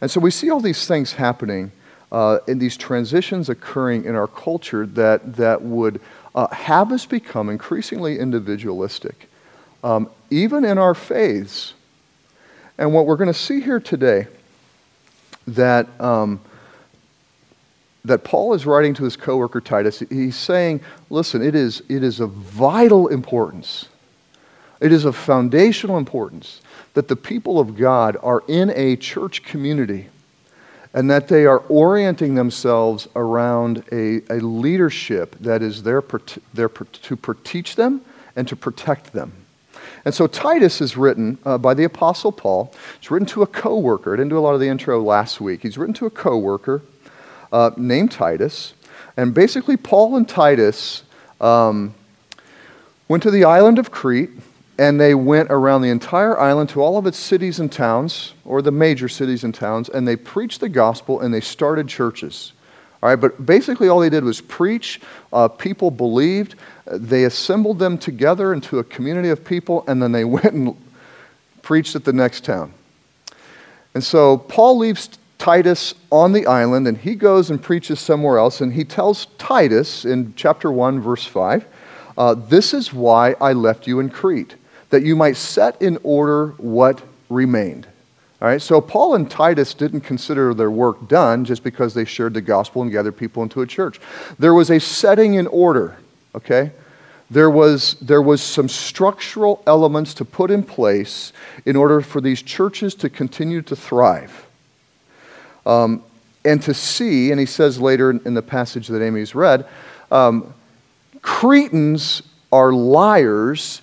And 0.00 0.10
so 0.10 0.20
we 0.20 0.30
see 0.30 0.50
all 0.50 0.60
these 0.60 0.86
things 0.86 1.12
happening 1.12 1.70
uh, 2.10 2.38
in 2.46 2.58
these 2.58 2.76
transitions 2.76 3.48
occurring 3.48 4.04
in 4.04 4.14
our 4.14 4.26
culture 4.26 4.86
that, 4.86 5.36
that 5.36 5.62
would 5.62 6.00
uh, 6.34 6.48
have 6.48 6.92
us 6.92 7.06
become 7.06 7.48
increasingly 7.48 8.18
individualistic, 8.18 9.28
um, 9.82 10.10
even 10.30 10.64
in 10.64 10.78
our 10.78 10.94
faiths. 10.94 11.74
And 12.78 12.92
what 12.92 13.06
we're 13.06 13.16
going 13.16 13.32
to 13.32 13.34
see 13.34 13.60
here 13.60 13.80
today 13.80 14.26
that, 15.46 15.88
um, 16.00 16.40
that 18.04 18.22
Paul 18.22 18.54
is 18.54 18.66
writing 18.66 18.94
to 18.94 19.04
his 19.04 19.16
coworker 19.16 19.60
Titus, 19.60 20.00
he's 20.10 20.36
saying, 20.36 20.80
listen, 21.08 21.42
it 21.42 21.54
is, 21.54 21.82
it 21.88 22.02
is 22.02 22.20
of 22.20 22.30
vital 22.32 23.08
importance. 23.08 23.86
It 24.80 24.92
is 24.92 25.04
of 25.04 25.16
foundational 25.16 25.96
importance 25.96 26.60
that 26.92 27.08
the 27.08 27.16
people 27.16 27.58
of 27.58 27.76
God 27.76 28.16
are 28.22 28.42
in 28.46 28.70
a 28.70 28.96
church 28.96 29.42
community 29.42 30.08
and 30.92 31.10
that 31.10 31.28
they 31.28 31.46
are 31.46 31.60
orienting 31.68 32.34
themselves 32.34 33.08
around 33.16 33.82
a, 33.90 34.20
a 34.30 34.38
leadership 34.40 35.36
that 35.40 35.62
is 35.62 35.82
there, 35.82 36.02
there 36.52 36.68
to 36.68 37.36
teach 37.42 37.76
them 37.76 38.00
and 38.36 38.46
to 38.46 38.54
protect 38.54 39.12
them. 39.12 39.32
And 40.04 40.14
so 40.14 40.26
Titus 40.26 40.80
is 40.80 40.96
written 40.96 41.38
uh, 41.44 41.56
by 41.56 41.74
the 41.74 41.84
Apostle 41.84 42.30
Paul. 42.30 42.72
It's 42.98 43.10
written 43.10 43.26
to 43.28 43.42
a 43.42 43.46
coworker. 43.46 44.12
I 44.12 44.16
didn't 44.16 44.30
do 44.30 44.38
a 44.38 44.40
lot 44.40 44.54
of 44.54 44.60
the 44.60 44.68
intro 44.68 45.02
last 45.02 45.40
week. 45.40 45.62
He's 45.62 45.78
written 45.78 45.94
to 45.94 46.06
a 46.06 46.10
coworker 46.10 46.82
uh, 47.54 47.70
named 47.76 48.10
Titus. 48.10 48.74
And 49.16 49.32
basically, 49.32 49.76
Paul 49.76 50.16
and 50.16 50.28
Titus 50.28 51.04
um, 51.40 51.94
went 53.08 53.22
to 53.22 53.30
the 53.30 53.44
island 53.44 53.78
of 53.78 53.92
Crete 53.92 54.30
and 54.76 55.00
they 55.00 55.14
went 55.14 55.52
around 55.52 55.82
the 55.82 55.88
entire 55.88 56.36
island 56.36 56.68
to 56.70 56.82
all 56.82 56.98
of 56.98 57.06
its 57.06 57.16
cities 57.16 57.60
and 57.60 57.70
towns, 57.70 58.34
or 58.44 58.60
the 58.60 58.72
major 58.72 59.08
cities 59.08 59.44
and 59.44 59.54
towns, 59.54 59.88
and 59.88 60.06
they 60.06 60.16
preached 60.16 60.60
the 60.60 60.68
gospel 60.68 61.20
and 61.20 61.32
they 61.32 61.40
started 61.40 61.86
churches. 61.86 62.52
All 63.00 63.08
right, 63.08 63.16
but 63.16 63.46
basically 63.46 63.88
all 63.88 64.00
they 64.00 64.10
did 64.10 64.24
was 64.24 64.40
preach. 64.40 65.00
Uh, 65.32 65.46
people 65.46 65.92
believed. 65.92 66.56
They 66.86 67.22
assembled 67.22 67.78
them 67.78 67.98
together 67.98 68.52
into 68.52 68.80
a 68.80 68.84
community 68.84 69.28
of 69.28 69.44
people, 69.44 69.84
and 69.86 70.02
then 70.02 70.10
they 70.10 70.24
went 70.38 70.52
and 70.52 70.76
preached 71.62 71.94
at 71.94 72.04
the 72.04 72.12
next 72.12 72.44
town. 72.44 72.74
And 73.94 74.02
so 74.02 74.38
Paul 74.38 74.78
leaves 74.78 75.10
Titus 75.44 75.94
on 76.10 76.32
the 76.32 76.46
island, 76.46 76.88
and 76.88 76.96
he 76.96 77.14
goes 77.14 77.50
and 77.50 77.62
preaches 77.62 78.00
somewhere 78.00 78.38
else, 78.38 78.62
and 78.62 78.72
he 78.72 78.82
tells 78.82 79.26
Titus 79.36 80.06
in 80.06 80.32
chapter 80.36 80.72
1, 80.72 81.02
verse 81.02 81.26
5, 81.26 81.66
uh, 82.16 82.32
This 82.32 82.72
is 82.72 82.94
why 82.94 83.34
I 83.42 83.52
left 83.52 83.86
you 83.86 84.00
in 84.00 84.08
Crete, 84.08 84.54
that 84.88 85.02
you 85.02 85.14
might 85.14 85.36
set 85.36 85.82
in 85.82 85.98
order 86.02 86.54
what 86.56 87.02
remained. 87.28 87.86
All 88.40 88.48
right, 88.48 88.62
so 88.62 88.80
Paul 88.80 89.16
and 89.16 89.30
Titus 89.30 89.74
didn't 89.74 90.00
consider 90.00 90.54
their 90.54 90.70
work 90.70 91.08
done 91.08 91.44
just 91.44 91.62
because 91.62 91.92
they 91.92 92.06
shared 92.06 92.32
the 92.32 92.40
gospel 92.40 92.80
and 92.80 92.90
gathered 92.90 93.18
people 93.18 93.42
into 93.42 93.60
a 93.60 93.66
church. 93.66 94.00
There 94.38 94.54
was 94.54 94.70
a 94.70 94.80
setting 94.80 95.34
in 95.34 95.46
order, 95.48 95.98
okay? 96.34 96.72
There 97.30 97.50
was, 97.50 97.96
there 98.00 98.22
was 98.22 98.40
some 98.40 98.70
structural 98.70 99.62
elements 99.66 100.14
to 100.14 100.24
put 100.24 100.50
in 100.50 100.62
place 100.62 101.34
in 101.66 101.76
order 101.76 102.00
for 102.00 102.22
these 102.22 102.40
churches 102.40 102.94
to 102.94 103.10
continue 103.10 103.60
to 103.60 103.76
thrive. 103.76 104.43
Um, 105.66 106.02
and 106.44 106.62
to 106.62 106.74
see, 106.74 107.30
and 107.30 107.40
he 107.40 107.46
says 107.46 107.80
later 107.80 108.10
in 108.10 108.34
the 108.34 108.42
passage 108.42 108.88
that 108.88 109.02
Amy's 109.02 109.34
read, 109.34 109.66
um, 110.10 110.52
Cretans 111.22 112.22
are 112.52 112.72
liars, 112.72 113.80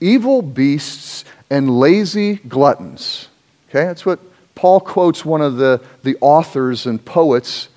evil 0.00 0.40
beasts, 0.40 1.24
and 1.50 1.78
lazy 1.78 2.36
gluttons. 2.36 3.28
Okay, 3.68 3.84
that's 3.84 4.06
what 4.06 4.20
Paul 4.54 4.80
quotes 4.80 5.24
one 5.24 5.42
of 5.42 5.56
the, 5.56 5.82
the 6.04 6.16
authors 6.20 6.86
and 6.86 7.04
poets 7.04 7.68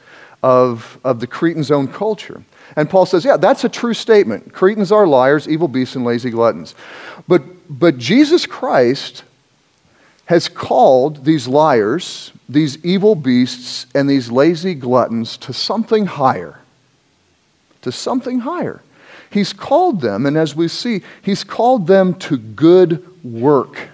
of, 0.44 1.00
of 1.04 1.20
the 1.20 1.28
Cretan's 1.28 1.72
own 1.72 1.88
culture. 1.88 2.44
And 2.76 2.90
Paul 2.90 3.06
says, 3.06 3.26
yeah, 3.26 3.36
that's 3.38 3.64
a 3.64 3.70
true 3.70 3.94
statement. 3.94 4.54
Cretans 4.54 4.92
are 4.92 5.08
liars, 5.08 5.50
evil 5.50 5.68
beasts, 5.68 5.96
and 5.96 6.06
lazy 6.06 6.30
gluttons. 6.30 6.76
But, 7.28 7.42
but 7.68 7.98
Jesus 7.98 8.46
Christ 8.46 9.24
has 10.30 10.48
called 10.48 11.26
these 11.26 11.48
liars, 11.48 12.32
these 12.48 12.78
evil 12.86 13.16
beasts, 13.16 13.88
and 13.96 14.08
these 14.08 14.30
lazy 14.30 14.76
gluttons 14.76 15.36
to 15.36 15.52
something 15.52 16.06
higher. 16.06 16.60
To 17.82 17.92
something 17.92 18.42
higher. 18.42 18.84
He's 19.32 19.54
called 19.54 20.02
them, 20.02 20.28
and 20.28 20.38
as 20.38 20.56
we 20.56 20.68
see, 20.68 21.02
he's 21.24 21.44
called 21.44 21.88
them 21.88 22.14
to 22.20 22.38
good 22.38 23.04
work. 23.24 23.90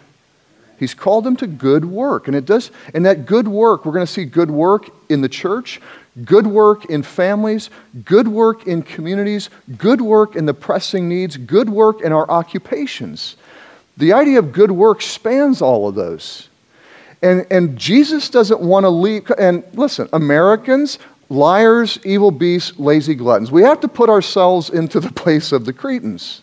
He's 0.77 0.93
called 0.93 1.23
them 1.23 1.37
to 1.37 1.47
good 1.47 1.85
work. 1.85 2.27
And 2.27 2.35
it 2.35 2.45
does, 2.45 2.69
and 2.93 3.05
that 3.05 3.25
good 3.25 3.47
work, 3.47 3.85
we're 3.85 3.93
going 3.93 4.05
to 4.05 4.11
see 4.11 4.25
good 4.25 4.51
work 4.51 4.89
in 5.07 5.21
the 5.21 5.29
church, 5.29 5.79
good 6.25 6.47
work 6.47 6.83
in 6.87 7.01
families, 7.01 7.69
good 8.03 8.27
work 8.27 8.67
in 8.67 8.83
communities, 8.83 9.49
good 9.77 10.01
work 10.01 10.35
in 10.35 10.45
the 10.45 10.53
pressing 10.53 11.07
needs, 11.07 11.37
good 11.37 11.69
work 11.69 12.01
in 12.01 12.11
our 12.11 12.29
occupations. 12.29 13.37
The 13.97 14.13
idea 14.13 14.39
of 14.39 14.51
good 14.51 14.71
work 14.71 15.01
spans 15.01 15.61
all 15.61 15.87
of 15.87 15.95
those. 15.95 16.49
And, 17.21 17.45
and 17.49 17.77
Jesus 17.77 18.29
doesn't 18.29 18.61
want 18.61 18.83
to 18.83 18.89
leave, 18.89 19.31
and 19.37 19.63
listen, 19.73 20.09
Americans, 20.13 20.99
liars, 21.29 21.97
evil 22.03 22.31
beasts, 22.31 22.77
lazy 22.77 23.15
gluttons. 23.15 23.51
We 23.51 23.63
have 23.63 23.79
to 23.81 23.87
put 23.87 24.09
ourselves 24.09 24.69
into 24.69 24.99
the 24.99 25.11
place 25.23 25.51
of 25.51 25.65
the 25.65 25.73
Cretans. 25.73 26.41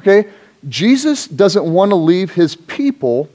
Okay? 0.00 0.28
Jesus 0.68 1.26
doesn't 1.26 1.64
want 1.64 1.90
to 1.90 1.96
leave 1.96 2.32
his 2.32 2.54
people 2.54 3.28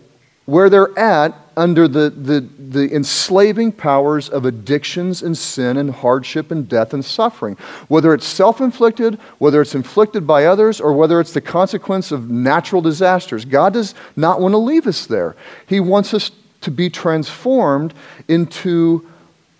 where 0.46 0.70
they're 0.70 0.98
at 0.98 1.34
under 1.58 1.88
the, 1.88 2.10
the, 2.10 2.42
the 2.58 2.94
enslaving 2.94 3.72
powers 3.72 4.30
of 4.30 4.46
addictions 4.46 5.22
and 5.24 5.38
sin 5.38 5.78
and 5.78 5.92
hardship 5.92 6.52
and 6.52 6.68
death 6.68 6.94
and 6.94 7.04
suffering. 7.04 7.56
Whether 7.88 8.14
it's 8.14 8.28
self 8.28 8.62
inflicted, 8.62 9.16
whether 9.38 9.62
it's 9.62 9.76
inflicted 9.76 10.26
by 10.26 10.46
others, 10.46 10.82
or 10.82 10.94
whether 10.94 11.20
it's 11.20 11.34
the 11.34 11.42
consequence 11.42 12.12
of 12.12 12.30
natural 12.30 12.82
disasters, 12.82 13.46
God 13.46 13.74
does 13.74 13.96
not 14.16 14.42
want 14.42 14.54
to 14.54 14.58
leave 14.58 14.88
us 14.88 15.06
there. 15.06 15.36
He 15.66 15.80
wants 15.80 16.14
us 16.14 16.32
to 16.62 16.72
be 16.72 16.90
transformed 16.90 17.94
into 18.28 19.08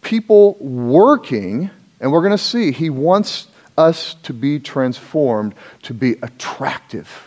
people 0.02 0.56
working, 0.60 1.70
and 2.00 2.12
we're 2.12 2.22
going 2.22 2.32
to 2.32 2.38
see, 2.38 2.72
He 2.72 2.90
wants 2.90 3.48
us 3.78 4.16
to 4.24 4.34
be 4.34 4.60
transformed 4.60 5.54
to 5.84 5.94
be 5.94 6.14
attractive 6.22 7.26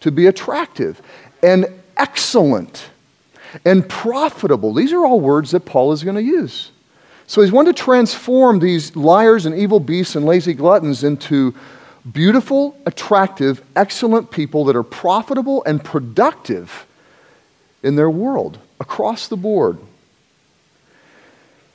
to 0.00 0.10
be 0.10 0.26
attractive 0.26 1.00
and 1.42 1.66
excellent 1.96 2.90
and 3.64 3.88
profitable. 3.88 4.72
These 4.74 4.92
are 4.92 5.04
all 5.04 5.20
words 5.20 5.50
that 5.50 5.60
Paul 5.60 5.92
is 5.92 6.02
going 6.02 6.16
to 6.16 6.22
use. 6.22 6.70
So 7.26 7.42
he's 7.42 7.52
wanting 7.52 7.72
to 7.74 7.82
transform 7.82 8.58
these 8.58 8.96
liars 8.96 9.46
and 9.46 9.56
evil 9.56 9.78
beasts 9.78 10.16
and 10.16 10.26
lazy 10.26 10.52
gluttons 10.52 11.04
into 11.04 11.54
beautiful, 12.12 12.76
attractive, 12.86 13.62
excellent 13.76 14.30
people 14.30 14.64
that 14.64 14.76
are 14.76 14.82
profitable 14.82 15.62
and 15.64 15.84
productive 15.84 16.86
in 17.82 17.96
their 17.96 18.10
world 18.10 18.58
across 18.80 19.28
the 19.28 19.36
board. 19.36 19.78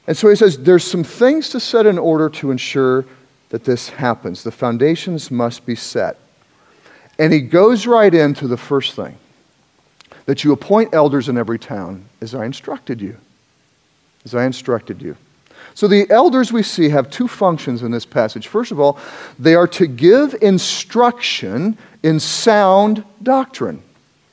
And 0.08 0.15
so 0.15 0.29
he 0.29 0.36
says 0.36 0.58
there's 0.58 0.84
some 0.84 1.03
things 1.03 1.50
to 1.50 1.60
set 1.60 1.86
in 1.86 1.98
order 1.98 2.29
to 2.29 2.51
ensure 2.51 3.05
that 3.50 3.63
this 3.63 3.89
happens. 3.89 4.44
The 4.44 4.51
foundations 4.51 5.32
must 5.32 5.65
be 5.65 5.75
set. 5.75 6.20
And 7.17 7.32
he 7.32 7.39
goes 7.39 7.88
right 7.88 8.13
into 8.13 8.48
the 8.48 8.58
first 8.58 8.94
thing 8.94 9.17
that 10.25 10.44
you 10.44 10.51
appoint 10.51 10.94
elders 10.94 11.29
in 11.29 11.38
every 11.38 11.60
town 11.60 12.05
as 12.22 12.34
I 12.34 12.46
instructed 12.46 13.01
you. 13.01 13.17
As 14.24 14.34
I 14.34 14.46
instructed 14.46 15.01
you. 15.01 15.15
So 15.74 15.88
the 15.88 16.10
elders 16.10 16.53
we 16.53 16.63
see 16.63 16.89
have 16.89 17.10
two 17.10 17.27
functions 17.27 17.84
in 17.84 17.91
this 17.91 18.05
passage. 18.05 18.48
First 18.48 18.72
of 18.72 18.79
all, 18.79 18.98
they 19.38 19.55
are 19.55 19.67
to 19.70 19.88
give 19.88 20.36
instruction 20.41 21.77
in 22.01 22.20
sound 22.20 23.03
doctrine, 23.22 23.82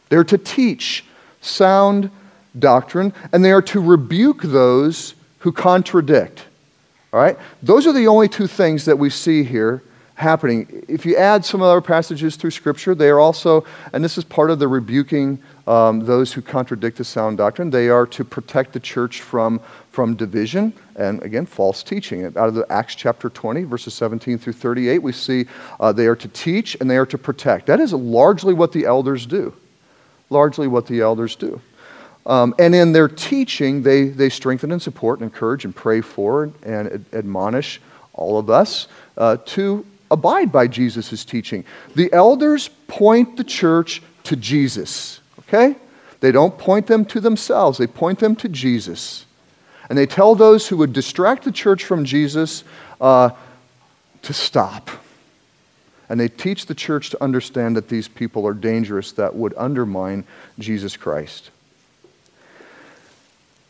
they're 0.09 0.25
to 0.25 0.39
teach 0.39 1.05
sound 1.41 2.11
doctrine, 2.59 3.13
and 3.33 3.45
they 3.45 3.51
are 3.51 3.63
to 3.63 3.81
rebuke 3.81 4.43
those 4.43 5.15
who 5.39 5.53
contradict. 5.53 6.45
All 7.13 7.21
right? 7.21 7.37
Those 7.63 7.87
are 7.87 7.93
the 7.93 8.07
only 8.07 8.29
two 8.29 8.47
things 8.47 8.85
that 8.85 8.99
we 8.99 9.11
see 9.11 9.43
here 9.43 9.83
happening. 10.15 10.85
If 10.89 11.05
you 11.05 11.17
add 11.17 11.45
some 11.45 11.63
other 11.63 11.81
passages 11.81 12.37
through 12.37 12.53
Scripture, 12.53 12.95
they 12.95 13.09
are 13.09 13.19
also, 13.19 13.65
and 13.93 14.05
this 14.05 14.17
is 14.17 14.25
part 14.25 14.51
of 14.51 14.59
the 14.59 14.69
rebuking 14.69 15.43
um, 15.67 16.01
those 16.01 16.33
who 16.33 16.43
contradict 16.43 16.99
the 16.99 17.05
sound 17.05 17.39
doctrine, 17.39 17.71
they 17.71 17.89
are 17.89 18.07
to 18.07 18.25
protect 18.25 18.73
the 18.73 18.81
church 18.81 19.21
from, 19.21 19.61
from 19.91 20.15
division 20.15 20.73
and, 20.97 21.23
again, 21.23 21.47
false 21.47 21.83
teaching. 21.83 22.25
Out 22.25 22.37
of 22.37 22.55
the 22.55 22.67
Acts 22.71 22.95
chapter 22.95 23.29
20, 23.29 23.65
verses 23.65 23.95
17 23.95 24.39
through 24.39 24.53
38, 24.55 24.99
we 24.99 25.13
see 25.13 25.47
uh, 25.79 25.93
they 25.93 26.07
are 26.07 26.17
to 26.17 26.29
teach 26.29 26.77
and 26.81 26.91
they 26.91 26.97
are 26.97 27.07
to 27.07 27.19
protect. 27.19 27.67
That 27.67 27.81
is 27.81 27.93
largely 27.93 28.55
what 28.55 28.73
the 28.73 28.85
elders 28.87 29.27
do. 29.27 29.55
Largely 30.31 30.67
what 30.67 30.87
the 30.87 31.01
elders 31.01 31.37
do. 31.37 31.61
Um, 32.25 32.55
and 32.59 32.75
in 32.75 32.93
their 32.93 33.09
teaching, 33.09 33.83
they, 33.83 34.09
they 34.09 34.29
strengthen 34.29 34.73
and 34.73 34.81
support 34.81 35.21
and 35.21 35.31
encourage 35.31 35.65
and 35.65 35.75
pray 35.75 36.01
for 36.01 36.45
and, 36.45 36.55
and 36.65 37.05
admonish 37.13 37.81
all 38.13 38.39
of 38.39 38.51
us 38.51 38.89
uh, 39.17 39.39
to 39.47 39.85
abide 40.11 40.53
by 40.53 40.67
Jesus' 40.67 41.25
teaching. 41.25 41.65
The 41.97 42.13
elders 42.13 42.69
point 42.87 43.37
the 43.37 43.45
church 43.45 44.03
to 44.25 44.37
Jesus, 44.37 45.21
okay? 45.53 45.77
They 46.21 46.33
don't 46.33 46.57
point 46.57 46.87
them 46.87 47.05
to 47.07 47.21
themselves, 47.21 47.79
they 47.79 47.87
point 47.87 48.21
them 48.21 48.37
to 48.37 48.49
Jesus. 48.49 49.27
And 49.89 49.99
they 49.99 50.07
tell 50.07 50.35
those 50.35 50.69
who 50.69 50.79
would 50.79 50.93
distract 50.93 51.45
the 51.45 51.53
church 51.53 51.85
from 51.85 52.05
Jesus 52.05 52.65
uh, 53.01 53.31
to 54.23 54.33
stop. 54.33 54.91
and 56.09 56.21
they 56.21 56.29
teach 56.29 56.67
the 56.67 56.75
church 56.75 57.09
to 57.09 57.23
understand 57.23 57.75
that 57.75 57.89
these 57.89 58.07
people 58.07 58.47
are 58.47 58.53
dangerous 58.53 59.13
that 59.13 59.35
would 59.35 59.55
undermine 59.57 60.25
Jesus 60.59 60.95
Christ. 60.95 61.51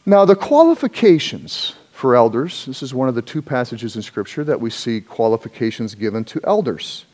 Now, 0.05 0.25
the 0.25 0.35
qualifications 0.35 1.77
for 1.93 2.17
elders 2.17 2.67
this 2.67 2.83
is 2.83 2.93
one 2.93 3.09
of 3.09 3.15
the 3.15 3.23
two 3.23 3.43
passages 3.43 3.95
in 3.95 4.03
Scripture 4.03 4.43
that 4.43 4.61
we 4.61 4.71
see 4.71 5.01
qualifications 5.01 5.95
given 5.95 6.25
to 6.25 6.41
elders. 6.43 7.05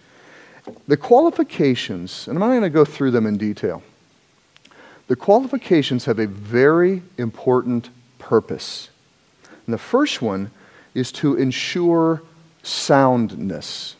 The 0.86 0.96
qualifications, 0.96 2.26
and 2.26 2.36
I'm 2.36 2.40
not 2.40 2.48
going 2.48 2.62
to 2.62 2.70
go 2.70 2.86
through 2.86 3.10
them 3.10 3.26
in 3.26 3.36
detail, 3.36 3.82
the 5.08 5.16
qualifications 5.16 6.04
have 6.04 6.18
a 6.18 6.26
very 6.26 7.02
important 7.16 7.90
purpose. 8.18 8.90
And 9.66 9.72
the 9.72 9.78
first 9.78 10.22
one 10.22 10.50
is 10.94 11.10
to 11.12 11.34
ensure 11.36 12.22
soundness. 12.62 13.96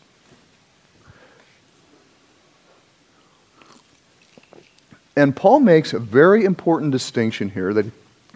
And 5.15 5.35
Paul 5.35 5.59
makes 5.59 5.93
a 5.93 5.99
very 5.99 6.45
important 6.45 6.91
distinction 6.91 7.49
here 7.49 7.73
that 7.73 7.87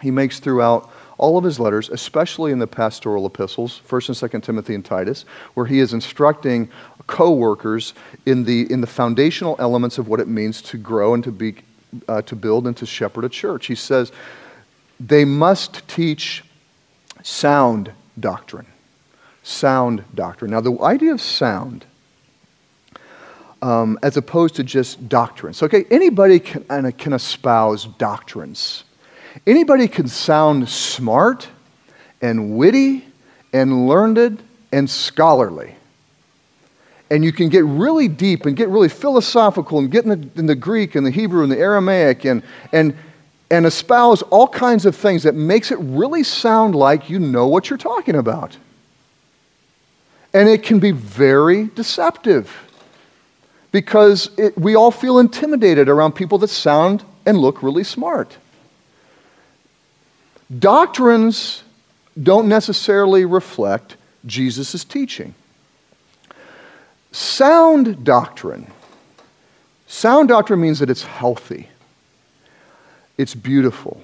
he 0.02 0.10
makes 0.10 0.38
throughout 0.38 0.90
all 1.16 1.38
of 1.38 1.44
his 1.44 1.60
letters, 1.60 1.88
especially 1.88 2.52
in 2.52 2.58
the 2.58 2.66
pastoral 2.66 3.24
epistles, 3.24 3.80
1st 3.88 4.22
and 4.22 4.32
2nd 4.32 4.42
Timothy 4.44 4.74
and 4.74 4.84
Titus, 4.84 5.24
where 5.54 5.66
he 5.66 5.78
is 5.78 5.94
instructing 5.94 6.68
co-workers 7.06 7.94
in 8.26 8.44
the, 8.44 8.70
in 8.70 8.80
the 8.80 8.86
foundational 8.86 9.56
elements 9.58 9.96
of 9.96 10.08
what 10.08 10.20
it 10.20 10.28
means 10.28 10.60
to 10.62 10.76
grow 10.76 11.14
and 11.14 11.22
to, 11.24 11.32
be, 11.32 11.54
uh, 12.08 12.22
to 12.22 12.36
build 12.36 12.66
and 12.66 12.76
to 12.76 12.86
shepherd 12.86 13.24
a 13.24 13.28
church. 13.28 13.66
He 13.66 13.74
says 13.74 14.12
they 15.00 15.24
must 15.24 15.86
teach 15.88 16.44
sound 17.22 17.92
doctrine. 18.18 18.66
Sound 19.42 20.04
doctrine. 20.14 20.50
Now, 20.50 20.60
the 20.60 20.78
idea 20.80 21.12
of 21.12 21.20
sound, 21.20 21.84
um, 23.60 23.98
as 24.02 24.16
opposed 24.16 24.54
to 24.56 24.64
just 24.64 25.08
doctrine. 25.08 25.52
So, 25.54 25.66
okay, 25.66 25.84
anybody 25.90 26.38
can, 26.38 26.92
can 26.92 27.12
espouse 27.12 27.86
doctrines. 27.86 28.84
Anybody 29.46 29.88
can 29.88 30.08
sound 30.08 30.68
smart 30.68 31.48
and 32.22 32.56
witty 32.56 33.04
and 33.52 33.86
learned 33.88 34.42
and 34.72 34.88
scholarly. 34.88 35.73
And 37.10 37.24
you 37.24 37.32
can 37.32 37.48
get 37.48 37.64
really 37.64 38.08
deep 38.08 38.46
and 38.46 38.56
get 38.56 38.68
really 38.68 38.88
philosophical 38.88 39.78
and 39.78 39.90
get 39.90 40.04
in 40.04 40.10
the, 40.20 40.28
in 40.38 40.46
the 40.46 40.54
Greek 40.54 40.94
and 40.94 41.06
the 41.06 41.10
Hebrew 41.10 41.42
and 41.42 41.52
the 41.52 41.58
Aramaic 41.58 42.24
and, 42.24 42.42
and, 42.72 42.96
and 43.50 43.66
espouse 43.66 44.22
all 44.22 44.48
kinds 44.48 44.86
of 44.86 44.96
things 44.96 45.22
that 45.24 45.34
makes 45.34 45.70
it 45.70 45.78
really 45.80 46.22
sound 46.22 46.74
like 46.74 47.10
you 47.10 47.18
know 47.18 47.46
what 47.46 47.68
you're 47.68 47.78
talking 47.78 48.16
about. 48.16 48.56
And 50.32 50.48
it 50.48 50.62
can 50.62 50.80
be 50.80 50.90
very 50.90 51.66
deceptive 51.68 52.50
because 53.70 54.30
it, 54.36 54.56
we 54.58 54.74
all 54.74 54.90
feel 54.90 55.18
intimidated 55.18 55.88
around 55.88 56.12
people 56.12 56.38
that 56.38 56.48
sound 56.48 57.04
and 57.26 57.38
look 57.38 57.62
really 57.62 57.84
smart. 57.84 58.36
Doctrines 60.58 61.62
don't 62.20 62.48
necessarily 62.48 63.24
reflect 63.24 63.96
Jesus' 64.26 64.84
teaching. 64.84 65.34
Sound 67.14 68.02
doctrine. 68.02 68.66
Sound 69.86 70.30
doctrine 70.30 70.60
means 70.60 70.80
that 70.80 70.90
it's 70.90 71.04
healthy, 71.04 71.68
it's 73.16 73.36
beautiful, 73.36 74.02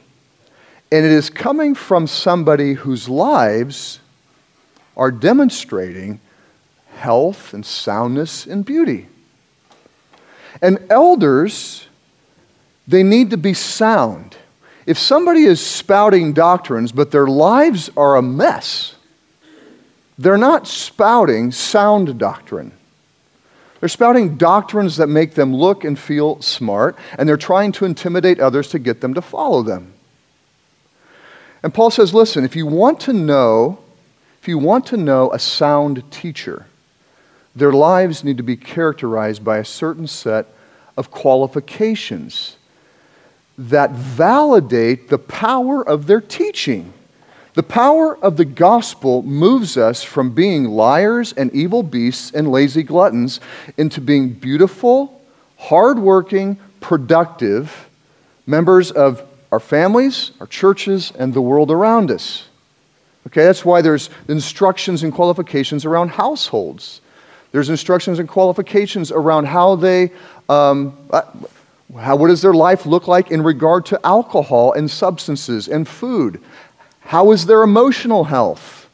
and 0.93 1.05
it 1.05 1.11
is 1.11 1.29
coming 1.29 1.75
from 1.75 2.07
somebody 2.07 2.75
whose 2.75 3.09
lives 3.09 3.99
are 4.97 5.11
demonstrating 5.11 6.21
health 6.95 7.53
and 7.53 7.67
soundness 7.67 8.47
and 8.47 8.65
beauty. 8.65 9.09
And 10.63 10.79
elders, 10.89 11.89
they 12.87 13.03
need 13.03 13.31
to 13.31 13.37
be 13.37 13.55
sound. 13.55 14.37
If 14.87 15.01
somebody 15.01 15.47
is 15.47 15.61
spouting 15.61 16.33
doctrines, 16.33 16.93
but 16.93 17.11
their 17.11 17.27
lives 17.27 17.91
are 17.97 18.15
a 18.15 18.23
mess, 18.23 18.95
they're 20.17 20.39
not 20.39 20.69
spouting 20.69 21.51
sound 21.51 22.17
doctrine. 22.17 22.71
They're 23.81 23.89
spouting 23.89 24.37
doctrines 24.37 24.99
that 24.99 25.07
make 25.09 25.35
them 25.35 25.55
look 25.55 25.85
and 25.85 25.99
feel 25.99 26.41
smart, 26.43 26.97
and 27.19 27.27
they're 27.29 27.39
trying 27.39 27.73
to 27.73 27.87
intimidate 27.87 28.39
others 28.39 28.69
to 28.69 28.79
get 28.79 29.01
them 29.01 29.15
to 29.15 29.23
follow 29.23 29.63
them. 29.63 29.95
And 31.63 31.73
Paul 31.73 31.91
says, 31.91 32.15
listen, 32.15 32.45
if 32.45 32.55
you 32.55 32.67
want 32.67 33.01
to 33.01 33.13
know, 33.13 33.79
if 34.41 34.49
you 34.49 34.59
want 34.59 34.87
to 34.87 34.97
know 34.97 35.33
a 35.33 35.39
sound 35.39 36.11
teacher, 36.11 36.67
their 37.57 37.73
lives 37.73 38.23
need 38.23 38.37
to 38.37 38.43
be 38.43 38.57
characterized 38.57 39.45
by 39.45 39.59
a 39.59 39.65
certain 39.65 40.07
set 40.07 40.47
of 40.97 41.11
qualifications 41.11 42.57
that 43.59 43.91
validate 43.91 45.09
the 45.09 45.19
power 45.19 45.87
of 45.87 46.07
their 46.07 46.21
teaching. 46.21 46.93
The 47.55 47.63
power 47.65 48.17
of 48.19 48.37
the 48.37 48.45
gospel 48.45 49.23
moves 49.23 49.77
us 49.77 50.03
from 50.03 50.31
being 50.31 50.65
liars 50.65 51.33
and 51.33 51.53
evil 51.53 51.83
beasts 51.83 52.31
and 52.31 52.51
lazy 52.51 52.83
gluttons 52.83 53.41
into 53.77 54.01
being 54.01 54.31
beautiful, 54.31 55.21
hardworking, 55.59 56.59
productive 56.81 57.89
members 58.47 58.91
of 58.93 59.27
our 59.51 59.61
families, 59.61 60.31
our 60.41 60.47
churches, 60.47 61.13
and 61.19 61.35
the 61.35 61.41
world 61.41 61.71
around 61.71 62.11
us. 62.11 62.47
Okay, 63.27 63.45
that's 63.45 63.65
why 63.65 63.83
there's 63.83 64.11
instructions 64.29 65.03
and 65.03 65.13
qualifications 65.13 65.85
around 65.85 66.09
households. 66.09 67.01
There's 67.53 67.69
instructions 67.69 68.21
and 68.21 68.29
qualifications 68.29 69.11
around 69.11 69.47
how 69.47 69.75
they, 69.75 70.13
um, 70.49 70.97
how, 71.99 72.17
what 72.17 72.29
does 72.29 72.43
their 72.43 72.55
life 72.55 72.87
look 72.87 73.09
like 73.09 73.33
in 73.33 73.43
regard 73.43 73.87
to 73.87 74.01
alcohol 74.07 74.73
and 74.73 74.89
substances 74.89 75.69
and 75.69 75.87
food? 75.87 76.41
How 77.11 77.33
is 77.33 77.47
their 77.47 77.65
emotional 77.65 78.23
health? 78.23 78.89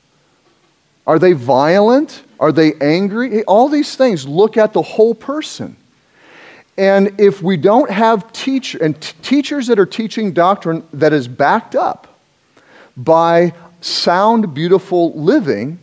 Are 1.06 1.18
they 1.18 1.34
violent? 1.34 2.22
Are 2.40 2.50
they 2.50 2.72
angry? 2.80 3.44
All 3.44 3.68
these 3.68 3.94
things 3.94 4.26
look 4.26 4.56
at 4.56 4.72
the 4.72 4.80
whole 4.80 5.14
person. 5.14 5.76
And 6.78 7.20
if 7.20 7.42
we 7.42 7.58
don't 7.58 7.90
have 7.90 8.32
teacher, 8.32 8.82
and 8.82 8.98
t- 8.98 9.12
teachers 9.20 9.66
that 9.66 9.78
are 9.78 9.84
teaching 9.84 10.32
doctrine 10.32 10.82
that 10.94 11.12
is 11.12 11.28
backed 11.28 11.74
up 11.74 12.18
by 12.96 13.52
sound, 13.82 14.54
beautiful 14.54 15.12
living, 15.12 15.78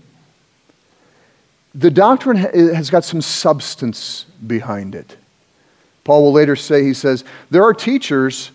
the 1.76 1.92
doctrine 1.92 2.38
has 2.38 2.90
got 2.90 3.06
some 3.06 3.22
substance 3.22 4.26
behind 4.48 4.96
it. 4.96 5.18
Paul 6.04 6.24
will 6.24 6.34
later 6.34 6.56
say, 6.56 6.84
he 6.84 6.96
says, 6.96 7.26
there 7.52 7.64
are 7.64 7.76
teachers 7.76 8.50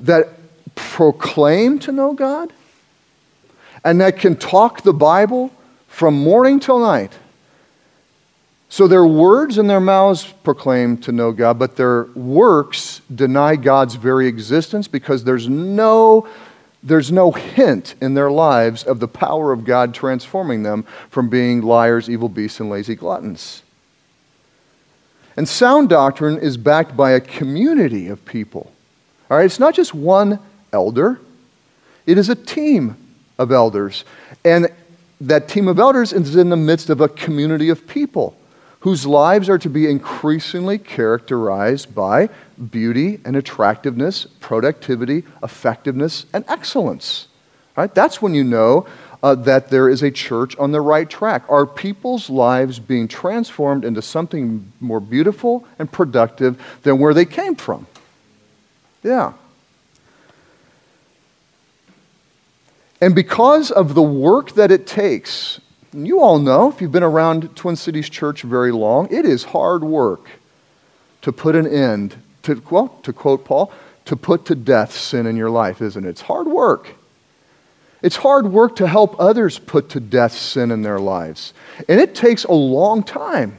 that 0.00 0.30
proclaim 0.74 1.78
to 1.78 1.92
know 1.92 2.12
God 2.12 2.52
and 3.84 4.00
that 4.00 4.18
can 4.18 4.36
talk 4.36 4.82
the 4.82 4.92
Bible 4.92 5.50
from 5.88 6.14
morning 6.14 6.60
till 6.60 6.78
night. 6.78 7.12
So 8.68 8.86
their 8.86 9.04
words 9.04 9.58
and 9.58 9.68
their 9.68 9.80
mouths 9.80 10.32
proclaim 10.44 10.96
to 10.98 11.12
know 11.12 11.32
God, 11.32 11.58
but 11.58 11.74
their 11.74 12.04
works 12.14 13.02
deny 13.12 13.56
God's 13.56 13.96
very 13.96 14.28
existence 14.28 14.86
because 14.86 15.24
there's 15.24 15.48
no, 15.48 16.28
there's 16.80 17.10
no 17.10 17.32
hint 17.32 17.96
in 18.00 18.14
their 18.14 18.30
lives 18.30 18.84
of 18.84 19.00
the 19.00 19.08
power 19.08 19.50
of 19.50 19.64
God 19.64 19.92
transforming 19.92 20.62
them 20.62 20.84
from 21.10 21.28
being 21.28 21.62
liars, 21.62 22.08
evil 22.08 22.28
beasts, 22.28 22.60
and 22.60 22.70
lazy 22.70 22.94
gluttons. 22.94 23.64
And 25.36 25.48
sound 25.48 25.88
doctrine 25.88 26.38
is 26.38 26.56
backed 26.56 26.96
by 26.96 27.10
a 27.10 27.20
community 27.20 28.06
of 28.06 28.24
people. 28.24 28.72
All 29.28 29.36
right, 29.36 29.46
it's 29.46 29.58
not 29.58 29.74
just 29.74 29.94
one 29.94 30.38
elder, 30.72 31.20
it 32.06 32.18
is 32.18 32.28
a 32.28 32.36
team 32.36 32.96
of 33.40 33.50
elders. 33.50 34.04
And 34.44 34.68
that 35.20 35.48
team 35.48 35.66
of 35.66 35.78
elders 35.78 36.12
is 36.12 36.36
in 36.36 36.50
the 36.50 36.56
midst 36.56 36.90
of 36.90 37.00
a 37.00 37.08
community 37.08 37.70
of 37.70 37.86
people 37.86 38.36
whose 38.80 39.04
lives 39.04 39.48
are 39.48 39.58
to 39.58 39.68
be 39.68 39.90
increasingly 39.90 40.78
characterized 40.78 41.94
by 41.94 42.28
beauty 42.70 43.20
and 43.24 43.36
attractiveness, 43.36 44.26
productivity, 44.40 45.24
effectiveness, 45.42 46.26
and 46.32 46.44
excellence. 46.48 47.26
Right? 47.76 47.94
That's 47.94 48.22
when 48.22 48.34
you 48.34 48.44
know 48.44 48.86
uh, 49.22 49.34
that 49.34 49.68
there 49.68 49.88
is 49.88 50.02
a 50.02 50.10
church 50.10 50.56
on 50.58 50.72
the 50.72 50.80
right 50.80 51.08
track? 51.08 51.44
Are 51.48 51.66
people's 51.66 52.30
lives 52.30 52.78
being 52.78 53.08
transformed 53.08 53.84
into 53.84 54.02
something 54.02 54.72
more 54.80 55.00
beautiful 55.00 55.66
and 55.78 55.90
productive 55.90 56.60
than 56.82 56.98
where 56.98 57.14
they 57.14 57.26
came 57.26 57.54
from? 57.54 57.86
Yeah. 59.02 59.34
And 63.00 63.14
because 63.14 63.70
of 63.70 63.94
the 63.94 64.02
work 64.02 64.52
that 64.52 64.70
it 64.70 64.86
takes, 64.86 65.60
you 65.92 66.20
all 66.20 66.38
know, 66.38 66.70
if 66.70 66.80
you've 66.80 66.92
been 66.92 67.02
around 67.02 67.56
Twin 67.56 67.76
Cities 67.76 68.08
Church 68.08 68.42
very 68.42 68.72
long, 68.72 69.08
it 69.10 69.24
is 69.24 69.44
hard 69.44 69.82
work 69.82 70.28
to 71.22 71.32
put 71.32 71.56
an 71.56 71.66
end 71.66 72.16
to, 72.42 72.62
well, 72.70 72.88
to 73.02 73.12
quote 73.12 73.44
Paul, 73.44 73.72
to 74.06 74.16
put 74.16 74.46
to 74.46 74.54
death 74.54 74.92
sin 74.92 75.26
in 75.26 75.36
your 75.36 75.50
life, 75.50 75.82
isn't 75.82 76.04
it? 76.04 76.08
It's 76.08 76.20
hard 76.20 76.46
work. 76.46 76.94
It's 78.02 78.16
hard 78.16 78.46
work 78.46 78.76
to 78.76 78.86
help 78.86 79.16
others 79.20 79.58
put 79.58 79.90
to 79.90 80.00
death 80.00 80.32
sin 80.32 80.70
in 80.70 80.82
their 80.82 80.98
lives. 80.98 81.52
And 81.88 82.00
it 82.00 82.14
takes 82.14 82.44
a 82.44 82.52
long 82.52 83.02
time. 83.02 83.56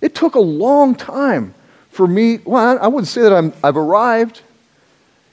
It 0.00 0.14
took 0.14 0.36
a 0.36 0.40
long 0.40 0.94
time 0.94 1.54
for 1.90 2.06
me. 2.06 2.38
Well, 2.44 2.78
I 2.80 2.86
wouldn't 2.86 3.08
say 3.08 3.22
that 3.22 3.32
I'm, 3.32 3.52
I've 3.64 3.76
arrived. 3.76 4.42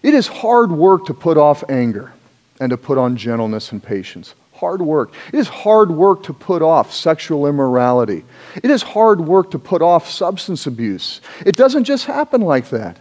It 0.06 0.14
is 0.14 0.28
hard 0.28 0.72
work 0.72 1.08
to 1.08 1.16
put 1.16 1.36
off 1.36 1.64
anger 1.68 2.14
and 2.60 2.70
to 2.70 2.78
put 2.78 3.00
on 3.00 3.18
gentleness 3.18 3.72
and 3.72 3.82
patience. 3.82 4.36
Hard 4.54 4.80
work. 4.80 5.12
It 5.34 5.40
is 5.40 5.48
hard 5.48 5.90
work 5.90 6.22
to 6.26 6.34
put 6.34 6.62
off 6.62 6.94
sexual 6.94 7.48
immorality. 7.48 8.24
It 8.62 8.70
is 8.70 8.84
hard 8.84 9.20
work 9.20 9.50
to 9.50 9.58
put 9.58 9.82
off 9.82 10.08
substance 10.08 10.68
abuse. 10.68 11.22
It 11.44 11.56
doesn't 11.56 11.86
just 11.86 12.06
happen 12.06 12.42
like 12.42 12.70
that. 12.70 13.00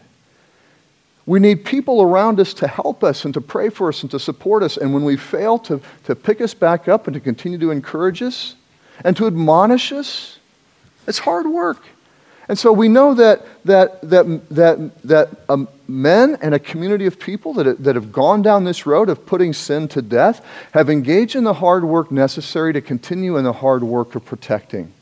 We 1.27 1.41
need 1.41 1.67
people 1.67 2.01
around 2.01 2.41
us 2.41 2.55
to 2.55 2.67
help 2.67 3.05
us 3.05 3.27
and 3.27 3.35
to 3.35 3.41
pray 3.43 3.69
for 3.69 3.91
us 3.91 4.01
and 4.01 4.11
to 4.11 4.19
support 4.19 4.63
us. 4.63 4.79
And 4.79 4.95
when 4.95 5.05
we 5.05 5.19
fail, 5.19 5.59
to, 5.59 5.83
to 6.05 6.17
pick 6.17 6.41
us 6.41 6.55
back 6.55 6.89
up 6.89 7.07
and 7.07 7.13
to 7.13 7.21
continue 7.21 7.59
to 7.59 7.71
encourage 7.71 8.23
us 8.23 8.55
and 9.05 9.15
to 9.19 9.27
admonish 9.27 9.93
us. 9.93 10.39
It's 11.07 11.19
hard 11.19 11.47
work. 11.47 11.83
And 12.49 12.59
so 12.59 12.73
we 12.73 12.89
know 12.89 13.13
that, 13.13 13.45
that, 13.67 14.01
that, 14.09 14.49
that, 14.49 15.03
that 15.03 15.29
um, 15.51 15.69
men 15.89 16.39
and 16.41 16.55
a 16.55 16.59
community 16.59 17.07
of 17.07 17.19
people 17.19 17.53
that, 17.55 17.83
that 17.83 17.95
have 17.95 18.13
gone 18.13 18.43
down 18.43 18.65
this 18.65 18.87
road 18.87 19.09
of 19.09 19.27
putting 19.27 19.53
sin 19.53 19.89
to 19.89 20.03
death 20.03 20.45
have 20.73 20.89
engaged 20.89 21.37
in 21.37 21.45
the 21.45 21.55
hard 21.55 21.85
work 21.85 22.11
necessary 22.11 22.73
to 22.73 22.81
continue 22.81 23.37
in 23.37 23.45
the 23.45 23.53
hard 23.53 23.83
work 23.83 24.15
of 24.15 24.25
protecting 24.25 24.93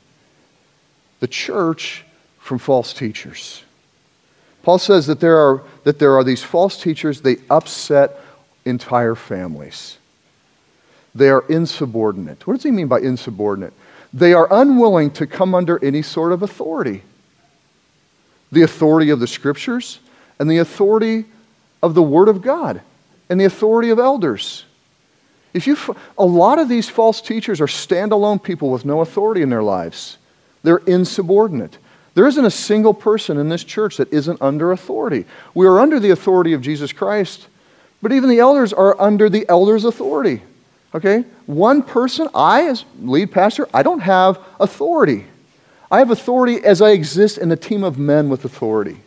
the 1.21 1.29
church 1.29 2.05
from 2.41 2.59
false 2.59 2.93
teachers. 2.93 3.63
Paul 4.65 4.79
says 4.79 5.07
that 5.07 5.21
there 5.21 5.39
are, 5.39 5.63
that 5.85 6.01
there 6.01 6.17
are 6.17 6.25
these 6.25 6.43
false 6.43 6.81
teachers, 6.81 7.21
they 7.21 7.37
upset 7.49 8.21
entire 8.65 9.15
families. 9.15 9.99
They 11.15 11.29
are 11.29 11.45
insubordinate. 11.49 12.47
What 12.47 12.55
does 12.55 12.63
he 12.65 12.71
mean 12.71 12.89
by 12.89 13.01
insubordinate? 13.01 13.73
They 14.13 14.35
are 14.35 14.49
unwilling 14.51 15.13
to 15.13 15.27
come 15.27 15.55
under 15.55 15.83
any 15.85 16.03
sort 16.03 16.33
of 16.33 16.43
authority 16.43 17.03
the 18.53 18.63
authority 18.63 19.09
of 19.09 19.19
the 19.19 19.27
scriptures 19.27 19.99
and 20.39 20.51
the 20.51 20.59
authority 20.59 21.25
of 21.83 21.95
the 21.95 22.03
Word 22.03 22.29
of 22.29 22.43
God 22.43 22.81
and 23.29 23.41
the 23.41 23.45
authority 23.45 23.91
of 23.91 23.99
elders. 23.99 24.65
If 25.55 25.67
you, 25.67 25.77
a 26.17 26.25
lot 26.25 26.59
of 26.59 26.69
these 26.69 26.89
false 26.89 27.21
teachers 27.21 27.61
are 27.61 27.67
standalone 27.67 28.43
people 28.43 28.71
with 28.71 28.85
no 28.85 29.01
authority 29.01 29.43
in 29.43 29.51
their 29.51 29.63
lives. 29.63 30.19
They're 30.63 30.79
insubordinate. 30.79 31.79
There 32.15 32.27
isn't 32.27 32.45
a 32.45 32.51
single 32.51 32.95
person 32.95 33.39
in 33.39 33.49
this 33.49 33.65
church 33.65 33.97
that 33.97 34.13
isn't 34.13 34.41
under 34.41 34.73
authority. 34.73 35.25
We 35.55 35.67
are 35.67 35.81
under 35.81 35.99
the 35.99 36.11
authority 36.11 36.53
of 36.53 36.61
Jesus 36.61 36.93
Christ, 36.93 37.49
but 38.01 38.13
even 38.13 38.29
the 38.29 38.39
elders 38.39 38.73
are 38.73 39.01
under 39.01 39.29
the 39.29 39.47
elders' 39.49 39.85
authority. 39.85 40.43
Okay? 40.95 41.25
One 41.47 41.83
person, 41.83 42.29
I, 42.35 42.67
as 42.67 42.85
lead 43.01 43.33
pastor, 43.33 43.67
I 43.73 43.83
don't 43.83 44.01
have 44.01 44.39
authority. 44.61 45.27
I 45.91 45.99
have 45.99 46.11
authority 46.11 46.63
as 46.65 46.83
I 46.83 46.91
exist 46.91 47.39
in 47.39 47.51
a 47.51 47.57
team 47.57 47.83
of 47.85 47.99
men 47.99 48.29
with 48.29 48.45
authority. 48.45 49.01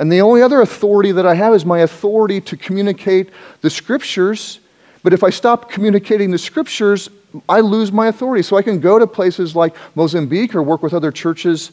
And 0.00 0.10
the 0.10 0.22
only 0.22 0.40
other 0.40 0.62
authority 0.62 1.12
that 1.12 1.26
I 1.26 1.34
have 1.34 1.52
is 1.52 1.66
my 1.66 1.80
authority 1.80 2.40
to 2.40 2.56
communicate 2.56 3.28
the 3.60 3.68
scriptures. 3.68 4.58
But 5.02 5.12
if 5.12 5.22
I 5.22 5.28
stop 5.28 5.70
communicating 5.70 6.30
the 6.30 6.38
scriptures, 6.38 7.10
I 7.46 7.60
lose 7.60 7.92
my 7.92 8.06
authority. 8.08 8.42
So 8.42 8.56
I 8.56 8.62
can 8.62 8.80
go 8.80 8.98
to 8.98 9.06
places 9.06 9.54
like 9.54 9.76
Mozambique 9.94 10.54
or 10.54 10.62
work 10.62 10.82
with 10.82 10.94
other 10.94 11.12
churches 11.12 11.70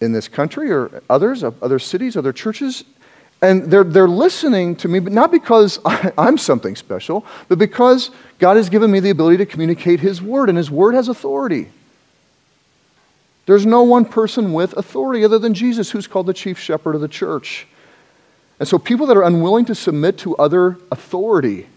in 0.00 0.12
this 0.12 0.26
country 0.26 0.72
or 0.72 1.02
others, 1.08 1.44
other 1.44 1.78
cities, 1.78 2.16
other 2.16 2.32
churches, 2.32 2.82
and 3.42 3.70
they're, 3.70 3.84
they're 3.84 4.08
listening 4.08 4.74
to 4.76 4.88
me, 4.88 4.98
but 4.98 5.12
not 5.12 5.30
because 5.30 5.78
I, 5.84 6.12
I'm 6.18 6.36
something 6.36 6.74
special, 6.74 7.24
but 7.48 7.58
because 7.58 8.10
God 8.40 8.56
has 8.56 8.68
given 8.68 8.90
me 8.90 8.98
the 8.98 9.10
ability 9.10 9.36
to 9.38 9.46
communicate 9.46 10.00
His 10.00 10.20
Word, 10.20 10.48
and 10.48 10.58
His 10.58 10.70
Word 10.70 10.94
has 10.94 11.08
authority. 11.08 11.70
There's 13.46 13.64
no 13.64 13.82
one 13.84 14.04
person 14.04 14.52
with 14.52 14.76
authority 14.76 15.24
other 15.24 15.38
than 15.38 15.54
Jesus, 15.54 15.92
who's 15.92 16.08
called 16.08 16.26
the 16.26 16.34
chief 16.34 16.58
shepherd 16.58 16.96
of 16.96 17.00
the 17.00 17.08
church. 17.08 17.66
And 18.58 18.68
so 18.68 18.78
people 18.78 19.06
that 19.06 19.16
are 19.16 19.22
unwilling 19.22 19.64
to 19.66 19.74
submit 19.74 20.18
to 20.18 20.36
other 20.36 20.78
authority, 20.90 21.68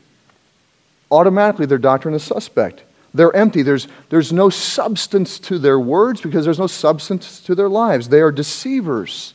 automatically 1.12 1.68
their 1.68 1.78
doctrine 1.78 2.16
is 2.16 2.24
suspect. 2.24 2.84
They're 3.14 3.36
empty. 3.36 3.62
There's, 3.62 3.88
there's 4.10 4.34
no 4.34 4.50
substance 4.50 5.40
to 5.40 5.60
their 5.60 5.80
words 5.80 6.22
because 6.22 6.44
there's 6.46 6.60
no 6.60 6.68
substance 6.68 7.42
to 7.42 7.56
their 7.56 7.70
lives. 7.70 8.10
They 8.10 8.22
are 8.22 8.32
deceivers. 8.32 9.34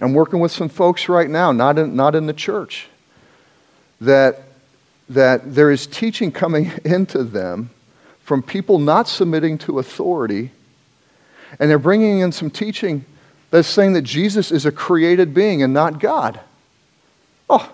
I'm 0.00 0.14
working 0.14 0.40
with 0.40 0.52
some 0.52 0.68
folks 0.68 1.08
right 1.08 1.28
now, 1.28 1.52
not 1.52 1.78
in, 1.78 1.94
not 1.94 2.14
in 2.14 2.26
the 2.26 2.32
church, 2.32 2.88
that, 4.00 4.42
that 5.10 5.54
there 5.54 5.70
is 5.70 5.86
teaching 5.86 6.32
coming 6.32 6.72
into 6.84 7.22
them 7.24 7.70
from 8.30 8.44
people 8.44 8.78
not 8.78 9.08
submitting 9.08 9.58
to 9.58 9.80
authority, 9.80 10.52
and 11.58 11.68
they're 11.68 11.80
bringing 11.80 12.20
in 12.20 12.30
some 12.30 12.48
teaching 12.48 13.04
that's 13.50 13.66
saying 13.66 13.94
that 13.94 14.02
Jesus 14.02 14.52
is 14.52 14.64
a 14.64 14.70
created 14.70 15.34
being 15.34 15.64
and 15.64 15.74
not 15.74 15.98
God. 15.98 16.38
Oh, 17.48 17.68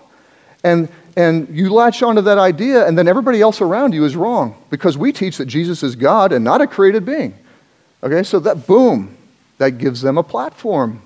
and, 0.63 0.89
and 1.15 1.47
you 1.55 1.71
latch 1.71 2.01
onto 2.01 2.21
that 2.21 2.39
idea, 2.39 2.87
and 2.87 2.97
then 2.97 3.07
everybody 3.07 3.39
else 3.39 3.61
around 3.61 3.93
you 3.93 4.03
is 4.03 4.15
wrong 4.15 4.55
because 4.71 4.97
we 4.97 5.11
teach 5.11 5.37
that 5.37 5.45
Jesus 5.45 5.83
is 5.83 5.95
God 5.95 6.31
and 6.31 6.43
not 6.43 6.59
a 6.59 6.65
created 6.65 7.05
being. 7.05 7.35
Okay, 8.01 8.23
so 8.23 8.39
that, 8.39 8.65
boom, 8.65 9.15
that 9.59 9.77
gives 9.77 10.01
them 10.01 10.17
a 10.17 10.23
platform. 10.23 11.03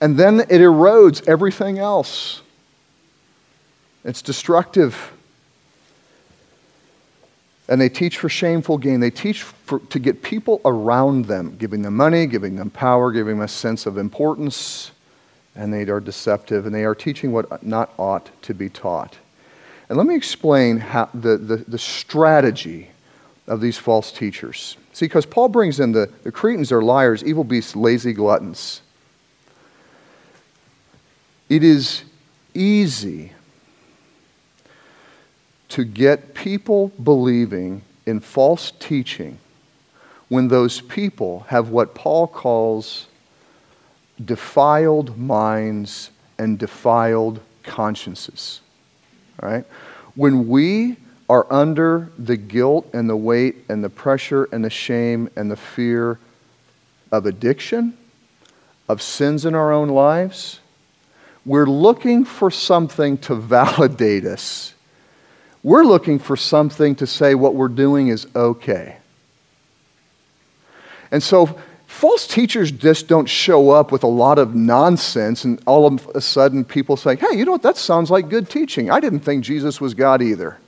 And 0.00 0.16
then 0.16 0.40
it 0.40 0.62
erodes 0.62 1.28
everything 1.28 1.78
else. 1.78 2.40
It's 4.02 4.22
destructive. 4.22 5.12
And 7.68 7.80
they 7.80 7.88
teach 7.88 8.18
for 8.18 8.28
shameful 8.28 8.78
gain. 8.78 9.00
They 9.00 9.10
teach 9.10 9.42
for, 9.42 9.80
to 9.80 9.98
get 9.98 10.22
people 10.22 10.60
around 10.64 11.24
them, 11.24 11.56
giving 11.56 11.82
them 11.82 11.96
money, 11.96 12.26
giving 12.26 12.56
them 12.56 12.70
power, 12.70 13.10
giving 13.10 13.36
them 13.36 13.44
a 13.44 13.48
sense 13.48 13.86
of 13.86 13.98
importance 13.98 14.92
and 15.56 15.72
they 15.72 15.82
are 15.90 16.00
deceptive, 16.00 16.66
and 16.66 16.74
they 16.74 16.84
are 16.84 16.94
teaching 16.94 17.32
what 17.32 17.62
not 17.64 17.92
ought 17.98 18.30
to 18.42 18.54
be 18.54 18.68
taught. 18.68 19.16
And 19.88 19.96
let 19.96 20.06
me 20.06 20.14
explain 20.14 20.78
how, 20.78 21.08
the, 21.14 21.38
the, 21.38 21.56
the 21.56 21.78
strategy 21.78 22.90
of 23.46 23.60
these 23.60 23.78
false 23.78 24.12
teachers. 24.12 24.76
See, 24.92 25.06
because 25.06 25.24
Paul 25.24 25.48
brings 25.48 25.80
in 25.80 25.92
the, 25.92 26.10
the 26.24 26.32
Cretans 26.32 26.72
are 26.72 26.82
liars, 26.82 27.24
evil 27.24 27.44
beasts, 27.44 27.74
lazy 27.74 28.12
gluttons. 28.12 28.82
It 31.48 31.62
is 31.62 32.02
easy 32.54 33.32
to 35.76 35.84
get 35.84 36.32
people 36.32 36.88
believing 37.04 37.82
in 38.06 38.18
false 38.18 38.72
teaching 38.78 39.38
when 40.28 40.48
those 40.48 40.80
people 40.80 41.40
have 41.48 41.68
what 41.68 41.94
Paul 41.94 42.26
calls 42.26 43.08
defiled 44.24 45.18
minds 45.18 46.12
and 46.38 46.58
defiled 46.58 47.40
consciences. 47.62 48.62
Right? 49.42 49.66
When 50.14 50.48
we 50.48 50.96
are 51.28 51.46
under 51.52 52.10
the 52.16 52.38
guilt 52.38 52.88
and 52.94 53.06
the 53.06 53.14
weight 53.14 53.56
and 53.68 53.84
the 53.84 53.90
pressure 53.90 54.44
and 54.44 54.64
the 54.64 54.70
shame 54.70 55.28
and 55.36 55.50
the 55.50 55.56
fear 55.56 56.18
of 57.12 57.26
addiction, 57.26 57.98
of 58.88 59.02
sins 59.02 59.44
in 59.44 59.54
our 59.54 59.74
own 59.74 59.90
lives, 59.90 60.58
we're 61.44 61.66
looking 61.66 62.24
for 62.24 62.50
something 62.50 63.18
to 63.18 63.34
validate 63.34 64.24
us. 64.24 64.72
We're 65.62 65.84
looking 65.84 66.18
for 66.18 66.36
something 66.36 66.94
to 66.96 67.06
say 67.06 67.34
what 67.34 67.54
we're 67.54 67.68
doing 67.68 68.08
is 68.08 68.26
okay. 68.34 68.96
And 71.10 71.22
so 71.22 71.58
false 71.86 72.26
teachers 72.26 72.70
just 72.70 73.08
don't 73.08 73.26
show 73.28 73.70
up 73.70 73.92
with 73.92 74.02
a 74.02 74.08
lot 74.08 74.38
of 74.38 74.54
nonsense 74.54 75.44
and 75.44 75.60
all 75.66 75.86
of 75.86 76.06
a 76.14 76.20
sudden 76.20 76.64
people 76.64 76.96
say, 76.96 77.16
hey, 77.16 77.36
you 77.36 77.44
know 77.44 77.52
what, 77.52 77.62
that 77.62 77.76
sounds 77.76 78.10
like 78.10 78.28
good 78.28 78.50
teaching. 78.50 78.90
I 78.90 79.00
didn't 79.00 79.20
think 79.20 79.44
Jesus 79.44 79.80
was 79.80 79.94
God 79.94 80.22
either. 80.22 80.58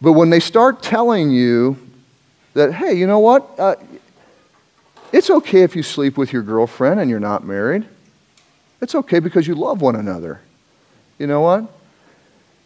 But 0.00 0.12
when 0.12 0.30
they 0.30 0.40
start 0.40 0.82
telling 0.82 1.30
you 1.30 1.78
that, 2.54 2.72
hey, 2.72 2.94
you 2.94 3.06
know 3.06 3.18
what, 3.18 3.48
uh, 3.58 3.76
it's 5.12 5.30
okay 5.30 5.62
if 5.62 5.74
you 5.74 5.82
sleep 5.82 6.18
with 6.18 6.32
your 6.32 6.42
girlfriend 6.42 7.00
and 7.00 7.08
you're 7.08 7.20
not 7.20 7.44
married. 7.44 7.86
It's 8.80 8.94
okay 8.94 9.20
because 9.20 9.46
you 9.46 9.54
love 9.54 9.80
one 9.80 9.96
another. 9.96 10.40
You 11.18 11.26
know 11.26 11.40
what? 11.40 11.72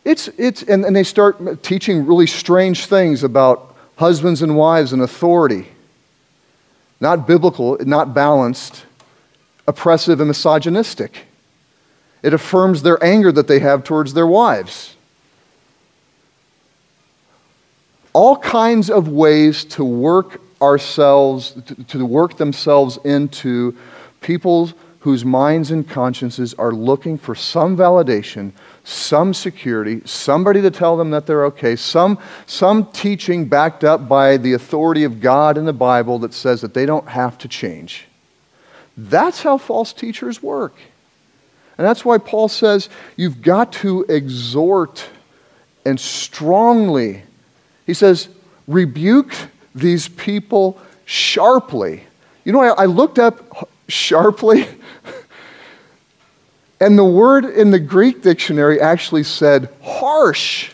It's, 0.05 0.29
it's, 0.39 0.63
and, 0.63 0.85
and 0.85 0.97
they 0.97 1.03
start 1.03 1.63
teaching 1.63 2.07
really 2.07 2.27
strange 2.27 2.87
things 2.87 3.23
about 3.23 3.77
husbands 3.97 4.43
and 4.43 4.57
wives 4.57 4.93
and 4.93 5.03
authority. 5.03 5.69
Not 7.01 7.27
biblical, 7.27 7.77
not 7.81 8.15
balanced, 8.15 8.85
oppressive 9.67 10.21
and 10.21 10.29
misogynistic. 10.29 11.27
It 12.23 12.35
affirms 12.35 12.83
their 12.83 13.03
anger 13.03 13.33
that 13.33 13.47
they 13.47 13.59
have 13.61 13.85
towards 13.85 14.15
their 14.15 14.27
wives. 14.27 14.97
All 18.13 18.37
kinds 18.37 18.91
of 18.91 19.09
ways 19.09 19.65
to 19.67 19.85
work 19.85 20.41
ourselves, 20.61 21.53
to, 21.67 21.85
to 21.85 22.05
work 22.05 22.37
themselves 22.37 22.99
into 23.05 23.77
people's 24.21 24.75
whose 25.01 25.25
minds 25.25 25.71
and 25.71 25.89
consciences 25.89 26.53
are 26.55 26.73
looking 26.73 27.17
for 27.17 27.35
some 27.35 27.77
validation, 27.77 28.53
some 28.85 29.35
security, 29.35 30.01
somebody 30.05 30.63
to 30.63 30.71
tell 30.71 30.97
them 30.97 31.11
that 31.11 31.27
they're 31.27 31.45
okay, 31.47 31.77
some, 31.77 32.19
some 32.47 32.87
teaching 32.93 33.47
backed 33.47 33.85
up 33.85 34.09
by 34.09 34.37
the 34.37 34.53
authority 34.55 35.05
of 35.05 35.21
God 35.21 35.59
in 35.59 35.65
the 35.65 35.73
Bible 35.73 36.19
that 36.21 36.35
says 36.35 36.61
that 36.63 36.75
they 36.75 36.87
don't 36.87 37.09
have 37.09 37.39
to 37.39 37.49
change. 37.49 38.07
That's 38.97 39.43
how 39.43 39.59
false 39.59 39.93
teachers 39.93 40.43
work. 40.43 40.75
And 41.79 41.87
that's 41.87 42.05
why 42.05 42.19
Paul 42.19 42.49
says 42.49 42.89
you've 43.17 43.41
got 43.41 43.73
to 43.75 44.05
exhort 44.09 45.09
and 45.85 45.99
strongly, 45.99 47.23
he 47.87 47.95
says, 47.95 48.29
rebuke 48.67 49.33
these 49.75 50.09
people 50.09 50.79
sharply. 51.07 52.05
You 52.45 52.53
know, 52.53 52.61
I, 52.61 52.83
I 52.83 52.85
looked 52.85 53.19
up 53.19 53.69
sharply, 53.89 54.67
and 56.81 56.99
the 56.99 57.05
word 57.05 57.45
in 57.45 57.71
the 57.71 57.79
Greek 57.79 58.23
dictionary 58.23 58.81
actually 58.81 59.23
said 59.23 59.69
harsh. 59.83 60.71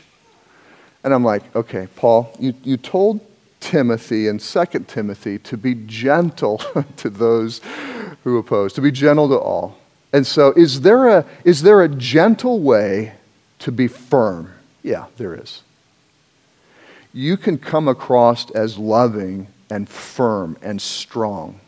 And 1.02 1.12
I'm 1.12 1.24
like, 1.24 1.54
okay, 1.54 1.88
Paul, 1.96 2.34
you, 2.38 2.54
you 2.62 2.76
told 2.76 3.20
Timothy 3.60 4.28
and 4.28 4.40
2 4.40 4.64
Timothy 4.86 5.38
to 5.40 5.56
be 5.56 5.74
gentle 5.86 6.58
to 6.98 7.10
those 7.10 7.60
who 8.22 8.38
oppose, 8.38 8.72
to 8.74 8.80
be 8.80 8.92
gentle 8.92 9.28
to 9.28 9.38
all. 9.38 9.78
And 10.12 10.26
so, 10.26 10.52
is 10.52 10.80
there 10.80 11.08
a, 11.08 11.26
is 11.44 11.62
there 11.62 11.82
a 11.82 11.88
gentle 11.88 12.60
way 12.60 13.12
to 13.58 13.72
be 13.72 13.88
firm? 13.88 14.52
Yeah, 14.82 15.06
there 15.16 15.34
is. 15.34 15.62
You 17.12 17.36
can 17.36 17.58
come 17.58 17.88
across 17.88 18.50
as 18.52 18.78
loving 18.78 19.48
and 19.68 19.88
firm 19.88 20.56
and 20.62 20.80
strong. 20.80 21.60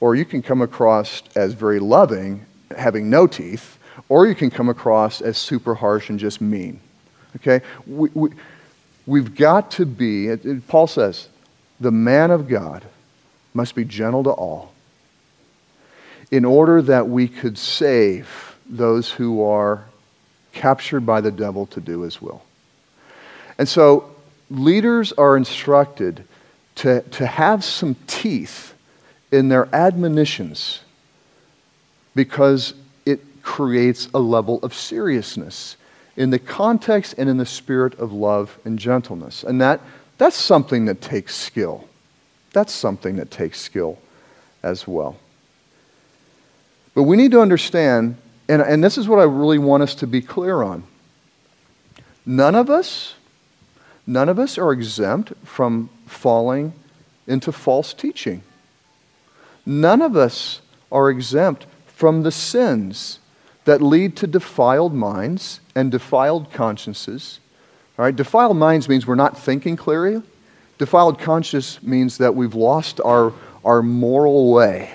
Or 0.00 0.14
you 0.14 0.24
can 0.24 0.42
come 0.42 0.62
across 0.62 1.22
as 1.34 1.54
very 1.54 1.78
loving, 1.80 2.44
having 2.76 3.10
no 3.10 3.26
teeth, 3.26 3.78
or 4.08 4.26
you 4.26 4.34
can 4.34 4.50
come 4.50 4.68
across 4.68 5.20
as 5.20 5.36
super 5.38 5.74
harsh 5.74 6.10
and 6.10 6.18
just 6.18 6.40
mean. 6.40 6.80
Okay? 7.36 7.64
We, 7.86 8.10
we, 8.14 8.30
we've 9.06 9.34
got 9.34 9.70
to 9.72 9.86
be, 9.86 10.34
Paul 10.68 10.86
says, 10.86 11.28
the 11.80 11.90
man 11.90 12.30
of 12.30 12.48
God 12.48 12.84
must 13.54 13.74
be 13.74 13.84
gentle 13.84 14.24
to 14.24 14.30
all 14.30 14.72
in 16.30 16.44
order 16.44 16.82
that 16.82 17.08
we 17.08 17.26
could 17.28 17.56
save 17.56 18.56
those 18.68 19.10
who 19.10 19.42
are 19.42 19.84
captured 20.52 21.00
by 21.00 21.20
the 21.20 21.30
devil 21.30 21.66
to 21.66 21.80
do 21.80 22.02
his 22.02 22.20
will. 22.20 22.42
And 23.58 23.68
so 23.68 24.14
leaders 24.50 25.12
are 25.12 25.36
instructed 25.36 26.24
to, 26.76 27.02
to 27.02 27.26
have 27.26 27.64
some 27.64 27.96
teeth 28.06 28.74
in 29.32 29.48
their 29.48 29.74
admonitions 29.74 30.80
because 32.14 32.74
it 33.06 33.20
creates 33.42 34.08
a 34.14 34.18
level 34.18 34.58
of 34.62 34.74
seriousness 34.74 35.76
in 36.16 36.30
the 36.30 36.38
context 36.38 37.14
and 37.16 37.28
in 37.28 37.36
the 37.36 37.46
spirit 37.46 37.98
of 37.98 38.12
love 38.12 38.58
and 38.64 38.78
gentleness. 38.78 39.44
And 39.44 39.60
that, 39.60 39.80
that's 40.18 40.36
something 40.36 40.86
that 40.86 41.00
takes 41.00 41.34
skill. 41.36 41.88
That's 42.52 42.72
something 42.72 43.16
that 43.16 43.30
takes 43.30 43.60
skill 43.60 43.98
as 44.62 44.86
well. 44.86 45.16
But 46.94 47.04
we 47.04 47.16
need 47.16 47.30
to 47.30 47.40
understand, 47.40 48.16
and, 48.48 48.60
and 48.60 48.82
this 48.82 48.98
is 48.98 49.06
what 49.06 49.20
I 49.20 49.24
really 49.24 49.58
want 49.58 49.84
us 49.84 49.94
to 49.96 50.06
be 50.06 50.20
clear 50.20 50.62
on. 50.62 50.82
None 52.26 52.56
of 52.56 52.68
us, 52.68 53.14
none 54.06 54.28
of 54.28 54.38
us 54.38 54.58
are 54.58 54.72
exempt 54.72 55.32
from 55.44 55.88
falling 56.06 56.72
into 57.28 57.52
false 57.52 57.94
teaching. 57.94 58.42
None 59.64 60.02
of 60.02 60.16
us 60.16 60.60
are 60.90 61.10
exempt 61.10 61.66
from 61.98 62.22
the 62.22 62.30
sins 62.30 63.18
that 63.64 63.82
lead 63.82 64.14
to 64.14 64.24
defiled 64.24 64.94
minds 64.94 65.58
and 65.74 65.90
defiled 65.90 66.48
consciences. 66.52 67.40
All 67.98 68.04
right, 68.04 68.14
defiled 68.14 68.56
minds 68.56 68.88
means 68.88 69.04
we're 69.04 69.16
not 69.16 69.36
thinking 69.36 69.74
clearly. 69.74 70.22
Defiled 70.78 71.18
conscience 71.18 71.82
means 71.82 72.18
that 72.18 72.36
we've 72.36 72.54
lost 72.54 73.00
our, 73.00 73.32
our 73.64 73.82
moral 73.82 74.52
way. 74.52 74.94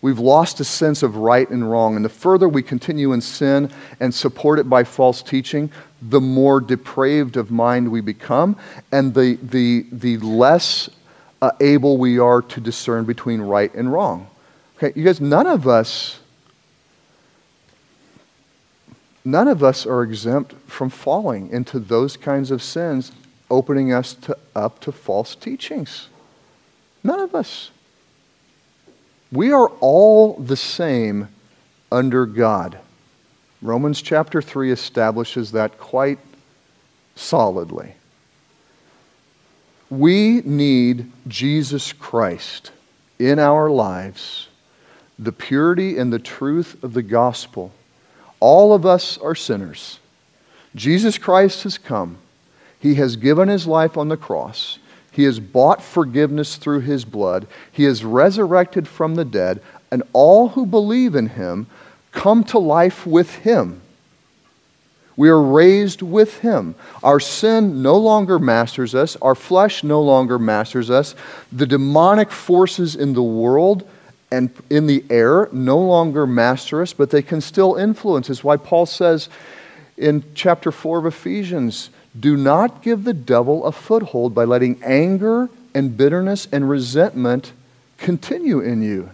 We've 0.00 0.18
lost 0.18 0.58
a 0.58 0.64
sense 0.64 1.02
of 1.02 1.16
right 1.16 1.50
and 1.50 1.70
wrong. 1.70 1.96
And 1.96 2.04
the 2.04 2.08
further 2.08 2.48
we 2.48 2.62
continue 2.62 3.12
in 3.12 3.20
sin 3.20 3.70
and 4.00 4.14
support 4.14 4.58
it 4.58 4.70
by 4.70 4.84
false 4.84 5.20
teaching, 5.20 5.70
the 6.00 6.22
more 6.22 6.62
depraved 6.62 7.36
of 7.36 7.50
mind 7.50 7.90
we 7.90 8.00
become, 8.00 8.56
and 8.90 9.12
the, 9.12 9.38
the, 9.42 9.84
the 9.92 10.16
less 10.16 10.88
uh, 11.42 11.50
able 11.60 11.98
we 11.98 12.18
are 12.18 12.40
to 12.40 12.58
discern 12.58 13.04
between 13.04 13.42
right 13.42 13.74
and 13.74 13.92
wrong. 13.92 14.28
Okay, 14.76 14.92
you 14.94 15.04
guys, 15.04 15.20
none 15.20 15.46
of 15.46 15.66
us, 15.66 16.20
none 19.24 19.48
of 19.48 19.64
us 19.64 19.86
are 19.86 20.02
exempt 20.02 20.52
from 20.66 20.90
falling 20.90 21.48
into 21.50 21.78
those 21.78 22.16
kinds 22.16 22.50
of 22.50 22.62
sins, 22.62 23.12
opening 23.50 23.92
us 23.92 24.12
to, 24.14 24.36
up 24.54 24.80
to 24.80 24.92
false 24.92 25.34
teachings. 25.34 26.08
None 27.02 27.20
of 27.20 27.34
us. 27.34 27.70
We 29.32 29.50
are 29.50 29.68
all 29.80 30.34
the 30.34 30.56
same 30.56 31.28
under 31.90 32.26
God. 32.26 32.78
Romans 33.62 34.02
chapter 34.02 34.42
3 34.42 34.70
establishes 34.70 35.52
that 35.52 35.78
quite 35.78 36.18
solidly. 37.14 37.94
We 39.88 40.42
need 40.44 41.10
Jesus 41.26 41.92
Christ 41.92 42.72
in 43.18 43.38
our 43.38 43.70
lives, 43.70 44.45
the 45.18 45.32
purity 45.32 45.98
and 45.98 46.12
the 46.12 46.18
truth 46.18 46.82
of 46.82 46.92
the 46.92 47.02
gospel. 47.02 47.72
All 48.40 48.74
of 48.74 48.84
us 48.84 49.16
are 49.18 49.34
sinners. 49.34 49.98
Jesus 50.74 51.16
Christ 51.16 51.62
has 51.62 51.78
come. 51.78 52.18
He 52.78 52.96
has 52.96 53.16
given 53.16 53.48
his 53.48 53.66
life 53.66 53.96
on 53.96 54.08
the 54.08 54.16
cross. 54.16 54.78
He 55.10 55.24
has 55.24 55.40
bought 55.40 55.82
forgiveness 55.82 56.56
through 56.56 56.80
his 56.80 57.06
blood. 57.06 57.46
He 57.72 57.84
has 57.84 58.04
resurrected 58.04 58.86
from 58.86 59.14
the 59.14 59.24
dead, 59.24 59.62
and 59.90 60.02
all 60.12 60.50
who 60.50 60.66
believe 60.66 61.14
in 61.14 61.28
him 61.28 61.66
come 62.12 62.44
to 62.44 62.58
life 62.58 63.06
with 63.06 63.36
him. 63.36 63.80
We 65.16 65.30
are 65.30 65.40
raised 65.40 66.02
with 66.02 66.40
him. 66.40 66.74
Our 67.02 67.20
sin 67.20 67.80
no 67.80 67.96
longer 67.96 68.38
masters 68.38 68.94
us, 68.94 69.16
our 69.16 69.34
flesh 69.34 69.82
no 69.82 70.02
longer 70.02 70.38
masters 70.38 70.90
us. 70.90 71.14
The 71.50 71.66
demonic 71.66 72.30
forces 72.30 72.94
in 72.94 73.14
the 73.14 73.22
world 73.22 73.88
and 74.30 74.50
in 74.70 74.86
the 74.86 75.04
air 75.10 75.48
no 75.52 75.78
longer 75.78 76.26
master 76.26 76.82
us, 76.82 76.92
but 76.92 77.10
they 77.10 77.22
can 77.22 77.40
still 77.40 77.76
influence 77.76 78.28
us. 78.30 78.42
Why 78.42 78.56
Paul 78.56 78.86
says 78.86 79.28
in 79.96 80.24
chapter 80.34 80.72
4 80.72 80.98
of 80.98 81.06
Ephesians, 81.06 81.90
do 82.18 82.36
not 82.36 82.82
give 82.82 83.04
the 83.04 83.14
devil 83.14 83.64
a 83.64 83.72
foothold 83.72 84.34
by 84.34 84.44
letting 84.44 84.82
anger 84.82 85.48
and 85.74 85.96
bitterness 85.96 86.48
and 86.50 86.68
resentment 86.68 87.52
continue 87.98 88.60
in 88.60 88.82
you. 88.82 89.10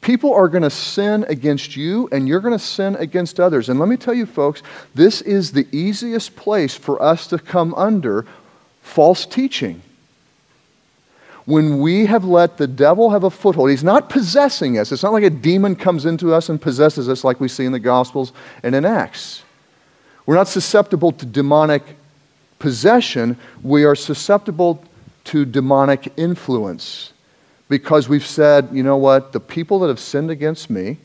People 0.00 0.32
are 0.32 0.48
going 0.48 0.62
to 0.62 0.70
sin 0.70 1.24
against 1.28 1.76
you, 1.76 2.08
and 2.12 2.28
you're 2.28 2.40
going 2.40 2.56
to 2.56 2.58
sin 2.58 2.96
against 2.96 3.40
others. 3.40 3.68
And 3.68 3.80
let 3.80 3.88
me 3.88 3.96
tell 3.96 4.14
you, 4.14 4.26
folks, 4.26 4.62
this 4.94 5.20
is 5.20 5.52
the 5.52 5.66
easiest 5.72 6.36
place 6.36 6.74
for 6.74 7.00
us 7.02 7.26
to 7.28 7.38
come 7.38 7.74
under 7.74 8.24
false 8.80 9.26
teaching. 9.26 9.82
When 11.48 11.78
we 11.78 12.04
have 12.04 12.26
let 12.26 12.58
the 12.58 12.66
devil 12.66 13.08
have 13.08 13.24
a 13.24 13.30
foothold, 13.30 13.70
he's 13.70 13.82
not 13.82 14.10
possessing 14.10 14.78
us. 14.78 14.92
It's 14.92 15.02
not 15.02 15.14
like 15.14 15.24
a 15.24 15.30
demon 15.30 15.76
comes 15.76 16.04
into 16.04 16.34
us 16.34 16.50
and 16.50 16.60
possesses 16.60 17.08
us 17.08 17.24
like 17.24 17.40
we 17.40 17.48
see 17.48 17.64
in 17.64 17.72
the 17.72 17.78
Gospels 17.78 18.34
and 18.62 18.74
in 18.74 18.84
Acts. 18.84 19.44
We're 20.26 20.34
not 20.34 20.48
susceptible 20.48 21.10
to 21.12 21.24
demonic 21.24 21.96
possession, 22.58 23.38
we 23.62 23.84
are 23.84 23.94
susceptible 23.94 24.84
to 25.24 25.46
demonic 25.46 26.12
influence 26.18 27.14
because 27.70 28.10
we've 28.10 28.26
said, 28.26 28.68
you 28.70 28.82
know 28.82 28.98
what, 28.98 29.32
the 29.32 29.40
people 29.40 29.78
that 29.78 29.88
have 29.88 30.00
sinned 30.00 30.30
against 30.30 30.68
me, 30.68 30.98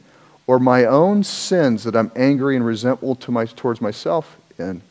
or 0.45 0.59
my 0.59 0.83
own 0.83 1.23
sins 1.23 1.85
that 1.85 1.95
I'm 1.95 2.11
angry 2.17 2.57
and 2.57 2.65
resentful 2.65 3.15
to 3.15 3.31
my, 3.31 3.45
towards 3.45 3.79
myself 3.79 4.35
in, 4.59 4.81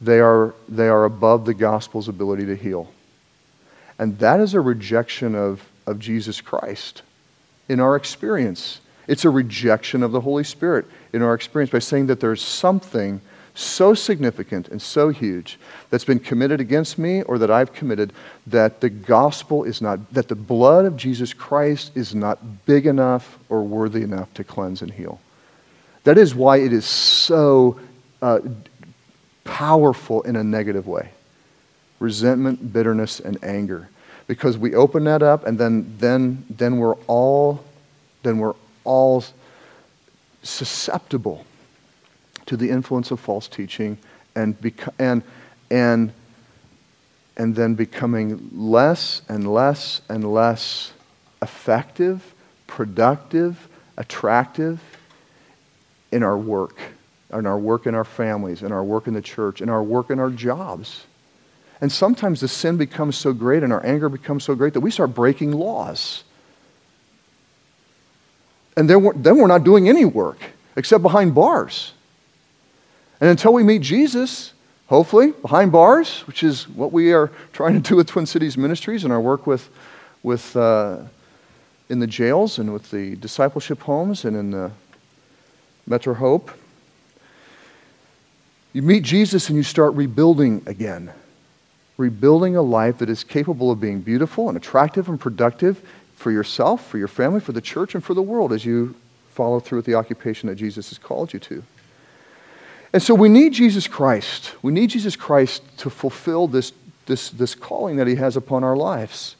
they 0.00 0.18
are, 0.18 0.52
they 0.68 0.88
are 0.88 1.04
above 1.04 1.44
the 1.44 1.54
gospel's 1.54 2.08
ability 2.08 2.46
to 2.46 2.56
heal. 2.56 2.90
And 3.98 4.18
that 4.18 4.40
is 4.40 4.54
a 4.54 4.60
rejection 4.60 5.34
of, 5.34 5.62
of 5.86 5.98
Jesus 5.98 6.40
Christ 6.40 7.02
in 7.68 7.80
our 7.80 7.96
experience. 7.96 8.80
It's 9.06 9.24
a 9.24 9.30
rejection 9.30 10.02
of 10.02 10.12
the 10.12 10.20
Holy 10.20 10.44
Spirit 10.44 10.86
in 11.12 11.22
our 11.22 11.34
experience 11.34 11.70
by 11.70 11.78
saying 11.78 12.06
that 12.06 12.20
there's 12.20 12.42
something 12.42 13.20
so 13.54 13.94
significant 13.94 14.66
and 14.68 14.82
so 14.82 15.10
huge 15.10 15.58
that's 15.90 16.04
been 16.04 16.18
committed 16.18 16.60
against 16.60 16.98
me 16.98 17.22
or 17.22 17.38
that 17.38 17.50
I've 17.50 17.72
committed 17.72 18.12
that 18.48 18.80
the 18.80 18.90
gospel 18.90 19.62
is 19.62 19.80
not, 19.80 20.12
that 20.12 20.26
the 20.26 20.34
blood 20.34 20.86
of 20.86 20.96
Jesus 20.96 21.32
Christ 21.32 21.92
is 21.94 22.14
not 22.14 22.66
big 22.66 22.86
enough 22.86 23.38
or 23.48 23.62
worthy 23.62 24.02
enough 24.02 24.32
to 24.34 24.44
cleanse 24.44 24.82
and 24.82 24.90
heal. 24.90 25.20
That 26.02 26.18
is 26.18 26.34
why 26.34 26.58
it 26.58 26.72
is 26.72 26.84
so 26.84 27.78
uh, 28.20 28.40
powerful 29.44 30.22
in 30.22 30.34
a 30.34 30.42
negative 30.42 30.88
way 30.88 31.10
resentment, 32.04 32.72
bitterness, 32.72 33.18
and 33.18 33.42
anger. 33.42 33.88
Because 34.26 34.56
we 34.56 34.74
open 34.74 35.04
that 35.04 35.22
up 35.22 35.46
and 35.46 35.58
then, 35.58 35.96
then, 35.98 36.44
then 36.48 36.76
we're 36.76 36.94
all 37.06 37.64
then 38.24 38.38
we're 38.38 38.54
all 38.84 39.22
susceptible 40.42 41.44
to 42.46 42.56
the 42.56 42.68
influence 42.68 43.10
of 43.10 43.20
false 43.20 43.46
teaching 43.46 43.96
and, 44.34 44.60
beco- 44.60 44.92
and, 44.98 45.22
and, 45.70 46.12
and 47.36 47.54
then 47.54 47.74
becoming 47.74 48.50
less 48.52 49.22
and 49.28 49.52
less 49.52 50.00
and 50.08 50.32
less 50.32 50.92
effective, 51.40 52.34
productive, 52.66 53.68
attractive 53.96 54.80
in 56.10 56.22
our 56.22 56.36
work, 56.36 56.78
in 57.32 57.46
our 57.46 57.58
work 57.58 57.86
in 57.86 57.94
our 57.94 58.04
families, 58.04 58.62
in 58.62 58.72
our 58.72 58.84
work 58.84 59.06
in 59.06 59.14
the 59.14 59.22
church, 59.22 59.60
in 59.60 59.68
our 59.68 59.82
work 59.82 60.10
in 60.10 60.18
our 60.18 60.30
jobs. 60.30 61.04
And 61.84 61.92
sometimes 61.92 62.40
the 62.40 62.48
sin 62.48 62.78
becomes 62.78 63.14
so 63.14 63.34
great 63.34 63.62
and 63.62 63.70
our 63.70 63.84
anger 63.84 64.08
becomes 64.08 64.42
so 64.42 64.54
great 64.54 64.72
that 64.72 64.80
we 64.80 64.90
start 64.90 65.12
breaking 65.12 65.52
laws. 65.52 66.24
And 68.74 68.88
then 68.88 69.02
we're, 69.02 69.12
then 69.12 69.36
we're 69.36 69.48
not 69.48 69.64
doing 69.64 69.86
any 69.86 70.06
work 70.06 70.38
except 70.76 71.02
behind 71.02 71.34
bars. 71.34 71.92
And 73.20 73.28
until 73.28 73.52
we 73.52 73.62
meet 73.62 73.82
Jesus, 73.82 74.54
hopefully, 74.86 75.32
behind 75.32 75.72
bars, 75.72 76.20
which 76.20 76.42
is 76.42 76.66
what 76.70 76.90
we 76.90 77.12
are 77.12 77.30
trying 77.52 77.74
to 77.74 77.86
do 77.86 77.96
with 77.96 78.06
Twin 78.06 78.24
Cities 78.24 78.56
Ministries 78.56 79.04
and 79.04 79.12
our 79.12 79.20
work 79.20 79.46
with, 79.46 79.68
with 80.22 80.56
uh, 80.56 81.00
in 81.90 81.98
the 81.98 82.06
jails 82.06 82.58
and 82.58 82.72
with 82.72 82.90
the 82.92 83.14
discipleship 83.16 83.82
homes 83.82 84.24
and 84.24 84.38
in 84.38 84.52
the 84.52 84.70
Metro 85.86 86.14
Hope. 86.14 86.50
You 88.72 88.80
meet 88.80 89.02
Jesus 89.02 89.50
and 89.50 89.56
you 89.58 89.62
start 89.62 89.92
rebuilding 89.92 90.62
again. 90.64 91.12
Rebuilding 91.96 92.56
a 92.56 92.62
life 92.62 92.98
that 92.98 93.08
is 93.08 93.22
capable 93.22 93.70
of 93.70 93.80
being 93.80 94.00
beautiful 94.00 94.48
and 94.48 94.56
attractive 94.56 95.08
and 95.08 95.18
productive 95.18 95.80
for 96.14 96.30
yourself, 96.30 96.86
for 96.86 96.98
your 96.98 97.08
family, 97.08 97.40
for 97.40 97.52
the 97.52 97.60
church, 97.60 97.94
and 97.94 98.02
for 98.02 98.14
the 98.14 98.22
world 98.22 98.52
as 98.52 98.64
you 98.64 98.94
follow 99.30 99.60
through 99.60 99.78
with 99.78 99.86
the 99.86 99.94
occupation 99.94 100.48
that 100.48 100.56
Jesus 100.56 100.88
has 100.90 100.98
called 100.98 101.32
you 101.32 101.40
to. 101.40 101.62
And 102.92 103.02
so 103.02 103.14
we 103.14 103.28
need 103.28 103.52
Jesus 103.52 103.88
Christ. 103.88 104.54
We 104.62 104.72
need 104.72 104.90
Jesus 104.90 105.16
Christ 105.16 105.62
to 105.78 105.90
fulfill 105.90 106.46
this, 106.46 106.72
this, 107.06 107.30
this 107.30 107.54
calling 107.54 107.96
that 107.96 108.06
he 108.06 108.14
has 108.14 108.36
upon 108.36 108.62
our 108.62 108.76
lives. 108.76 109.34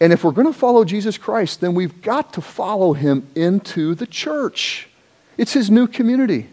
And 0.00 0.12
if 0.12 0.22
we're 0.22 0.32
going 0.32 0.46
to 0.46 0.52
follow 0.52 0.84
Jesus 0.84 1.18
Christ, 1.18 1.60
then 1.60 1.74
we've 1.74 2.02
got 2.02 2.32
to 2.34 2.40
follow 2.40 2.92
him 2.92 3.26
into 3.34 3.94
the 3.94 4.06
church. 4.06 4.88
It's 5.36 5.52
his 5.52 5.70
new 5.70 5.86
community. 5.86 6.48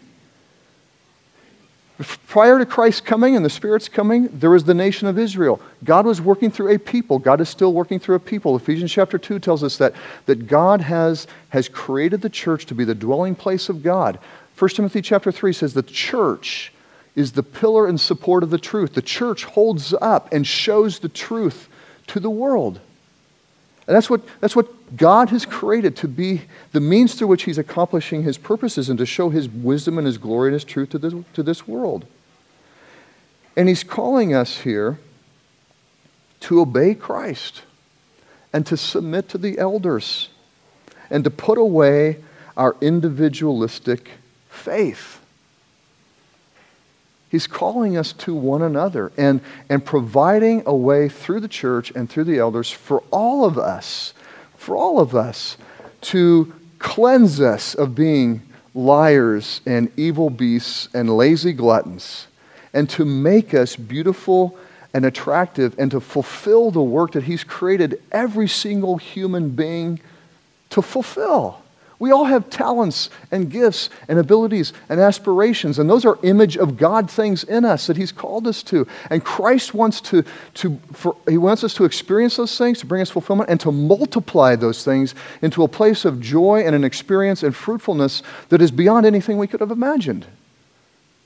Prior 2.26 2.58
to 2.58 2.66
Christ's 2.66 3.02
coming 3.02 3.36
and 3.36 3.44
the 3.44 3.50
Spirit's 3.50 3.88
coming, 3.88 4.28
there 4.32 4.50
was 4.50 4.64
the 4.64 4.74
nation 4.74 5.08
of 5.08 5.18
Israel. 5.18 5.60
God 5.84 6.06
was 6.06 6.20
working 6.20 6.50
through 6.50 6.74
a 6.74 6.78
people. 6.78 7.18
God 7.18 7.40
is 7.40 7.48
still 7.48 7.72
working 7.72 7.98
through 7.98 8.16
a 8.16 8.20
people. 8.20 8.56
Ephesians 8.56 8.90
chapter 8.90 9.18
2 9.18 9.38
tells 9.38 9.62
us 9.62 9.76
that, 9.76 9.92
that 10.26 10.46
God 10.46 10.80
has, 10.80 11.26
has 11.50 11.68
created 11.68 12.22
the 12.22 12.30
church 12.30 12.66
to 12.66 12.74
be 12.74 12.84
the 12.84 12.94
dwelling 12.94 13.34
place 13.34 13.68
of 13.68 13.82
God. 13.82 14.18
1 14.58 14.70
Timothy 14.70 15.02
chapter 15.02 15.30
3 15.30 15.52
says 15.52 15.74
the 15.74 15.82
church 15.82 16.72
is 17.14 17.32
the 17.32 17.42
pillar 17.42 17.86
and 17.86 18.00
support 18.00 18.42
of 18.42 18.50
the 18.50 18.58
truth. 18.58 18.94
The 18.94 19.02
church 19.02 19.44
holds 19.44 19.92
up 19.94 20.32
and 20.32 20.46
shows 20.46 20.98
the 20.98 21.08
truth 21.10 21.68
to 22.08 22.20
the 22.20 22.30
world. 22.30 22.80
And 23.86 23.96
that's 23.96 24.08
what, 24.08 24.22
that's 24.40 24.54
what 24.54 24.96
God 24.96 25.30
has 25.30 25.44
created 25.44 25.96
to 25.96 26.08
be 26.08 26.42
the 26.72 26.80
means 26.80 27.14
through 27.14 27.28
which 27.28 27.44
He's 27.44 27.58
accomplishing 27.58 28.22
His 28.22 28.38
purposes 28.38 28.88
and 28.88 28.98
to 28.98 29.06
show 29.06 29.30
His 29.30 29.48
wisdom 29.48 29.98
and 29.98 30.06
His 30.06 30.18
glory 30.18 30.48
and 30.48 30.54
His 30.54 30.64
truth 30.64 30.90
to 30.90 30.98
this, 30.98 31.14
to 31.32 31.42
this 31.42 31.66
world. 31.66 32.06
And 33.56 33.68
He's 33.68 33.82
calling 33.82 34.34
us 34.34 34.58
here 34.60 34.98
to 36.40 36.60
obey 36.60 36.94
Christ 36.94 37.62
and 38.52 38.66
to 38.66 38.76
submit 38.76 39.28
to 39.30 39.38
the 39.38 39.58
elders 39.58 40.28
and 41.10 41.24
to 41.24 41.30
put 41.30 41.58
away 41.58 42.18
our 42.56 42.76
individualistic 42.80 44.10
faith. 44.48 45.21
He's 47.32 47.46
calling 47.46 47.96
us 47.96 48.12
to 48.12 48.34
one 48.34 48.60
another 48.60 49.10
and, 49.16 49.40
and 49.70 49.82
providing 49.82 50.64
a 50.66 50.76
way 50.76 51.08
through 51.08 51.40
the 51.40 51.48
church 51.48 51.90
and 51.92 52.08
through 52.08 52.24
the 52.24 52.38
elders 52.38 52.70
for 52.70 53.02
all 53.10 53.46
of 53.46 53.56
us, 53.56 54.12
for 54.58 54.76
all 54.76 55.00
of 55.00 55.14
us, 55.14 55.56
to 56.02 56.52
cleanse 56.78 57.40
us 57.40 57.74
of 57.74 57.94
being 57.94 58.42
liars 58.74 59.62
and 59.64 59.90
evil 59.96 60.28
beasts 60.28 60.90
and 60.92 61.16
lazy 61.16 61.54
gluttons, 61.54 62.26
and 62.74 62.90
to 62.90 63.06
make 63.06 63.54
us 63.54 63.76
beautiful 63.76 64.58
and 64.92 65.06
attractive 65.06 65.74
and 65.78 65.90
to 65.92 66.00
fulfill 66.00 66.70
the 66.70 66.82
work 66.82 67.12
that 67.12 67.24
He's 67.24 67.44
created 67.44 68.02
every 68.12 68.46
single 68.46 68.98
human 68.98 69.48
being 69.48 70.00
to 70.68 70.82
fulfill. 70.82 71.61
We 72.02 72.10
all 72.10 72.24
have 72.24 72.50
talents 72.50 73.10
and 73.30 73.48
gifts 73.48 73.88
and 74.08 74.18
abilities 74.18 74.72
and 74.88 74.98
aspirations, 74.98 75.78
and 75.78 75.88
those 75.88 76.04
are 76.04 76.18
image 76.24 76.56
of 76.56 76.76
God 76.76 77.08
things 77.08 77.44
in 77.44 77.64
us 77.64 77.86
that 77.86 77.96
He's 77.96 78.10
called 78.10 78.48
us 78.48 78.64
to. 78.64 78.88
And 79.08 79.24
Christ 79.24 79.72
wants 79.72 80.00
to, 80.00 80.24
to 80.54 80.80
for, 80.92 81.14
He 81.28 81.38
wants 81.38 81.62
us 81.62 81.74
to 81.74 81.84
experience 81.84 82.34
those 82.34 82.58
things, 82.58 82.80
to 82.80 82.86
bring 82.86 83.02
us 83.02 83.10
fulfillment, 83.10 83.50
and 83.50 83.60
to 83.60 83.70
multiply 83.70 84.56
those 84.56 84.84
things 84.84 85.14
into 85.42 85.62
a 85.62 85.68
place 85.68 86.04
of 86.04 86.20
joy 86.20 86.64
and 86.66 86.74
an 86.74 86.82
experience 86.82 87.44
and 87.44 87.54
fruitfulness 87.54 88.24
that 88.48 88.60
is 88.60 88.72
beyond 88.72 89.06
anything 89.06 89.38
we 89.38 89.46
could 89.46 89.60
have 89.60 89.70
imagined. 89.70 90.26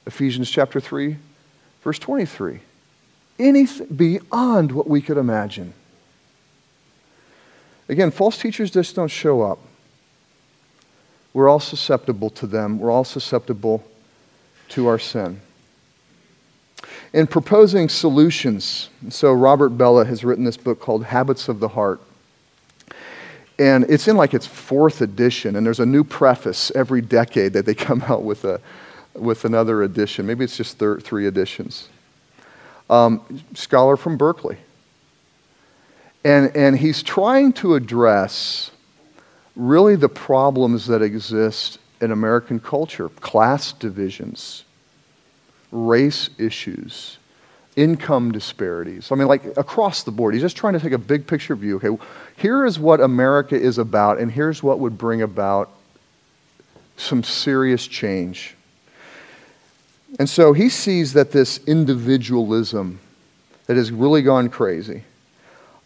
Ephesians 0.06 0.50
chapter 0.50 0.78
3, 0.78 1.16
verse 1.82 1.98
23. 1.98 2.60
Anything 3.38 3.86
beyond 3.86 4.72
what 4.72 4.86
we 4.86 5.00
could 5.00 5.16
imagine. 5.16 5.72
Again, 7.88 8.10
false 8.10 8.36
teachers 8.36 8.70
just 8.70 8.94
don't 8.94 9.08
show 9.08 9.40
up 9.40 9.58
we're 11.37 11.51
all 11.51 11.61
susceptible 11.61 12.31
to 12.31 12.46
them. 12.46 12.79
We're 12.79 12.90
all 12.90 13.05
susceptible 13.05 13.85
to 14.70 14.87
our 14.87 14.99
sin. 14.99 15.42
In 17.12 17.27
proposing 17.27 17.90
solutions, 17.90 18.88
so 19.11 19.35
Robert 19.35 19.77
Bellah 19.77 20.07
has 20.07 20.25
written 20.25 20.44
this 20.44 20.57
book 20.57 20.81
called 20.81 21.05
Habits 21.05 21.51
of 21.51 21.61
the 21.61 21.68
Heart. 21.68 22.01
And 23.59 23.85
it's 23.90 24.09
in 24.09 24.16
like 24.16 24.33
its 24.33 24.46
fourth 24.46 25.03
edition, 25.03 25.57
and 25.57 25.66
there's 25.66 25.79
a 25.79 25.85
new 25.85 26.05
preface 26.05 26.72
every 26.75 27.03
decade 27.03 27.53
that 27.53 27.66
they 27.66 27.75
come 27.88 28.01
out 28.09 28.22
with, 28.22 28.46
a, 28.46 28.59
with 29.12 29.44
another 29.44 29.83
edition. 29.83 30.27
Maybe 30.27 30.42
it's 30.42 30.57
just 30.57 30.79
thir- 30.79 31.01
three 31.01 31.27
editions. 31.27 31.90
Um, 32.88 33.42
scholar 33.53 33.99
from 33.99 34.16
Berkeley. 34.16 34.57
And, 36.25 36.57
and 36.57 36.79
he's 36.79 37.03
trying 37.03 37.53
to 37.55 37.75
address 37.75 38.70
really 39.56 39.96
the 39.96 40.08
problems 40.08 40.86
that 40.86 41.02
exist 41.02 41.78
in 42.00 42.12
American 42.12 42.60
culture 42.60 43.08
class 43.08 43.72
divisions, 43.72 44.64
race 45.72 46.30
issues, 46.38 47.18
income 47.74 48.32
disparities. 48.32 49.10
I 49.10 49.14
mean, 49.14 49.28
like 49.28 49.44
across 49.56 50.02
the 50.02 50.10
board. 50.10 50.34
He's 50.34 50.42
just 50.42 50.56
trying 50.56 50.74
to 50.74 50.80
take 50.80 50.92
a 50.92 50.98
big 50.98 51.26
picture 51.26 51.56
view. 51.56 51.76
Okay, 51.76 52.04
here 52.36 52.64
is 52.64 52.78
what 52.78 53.00
America 53.00 53.58
is 53.58 53.78
about, 53.78 54.18
and 54.18 54.30
here's 54.30 54.62
what 54.62 54.78
would 54.78 54.98
bring 54.98 55.22
about 55.22 55.70
some 56.96 57.22
serious 57.22 57.86
change. 57.86 58.54
And 60.18 60.28
so 60.28 60.52
he 60.52 60.68
sees 60.68 61.14
that 61.14 61.32
this 61.32 61.58
individualism 61.66 63.00
that 63.66 63.76
has 63.76 63.90
really 63.90 64.22
gone 64.22 64.48
crazy 64.48 65.02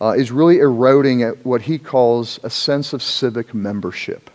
uh, 0.00 0.10
is 0.10 0.30
really 0.30 0.58
eroding 0.58 1.22
at 1.22 1.44
what 1.44 1.62
he 1.62 1.78
calls 1.78 2.40
a 2.42 2.50
sense 2.50 2.92
of 2.92 3.02
civic 3.02 3.52
membership. 3.54 4.30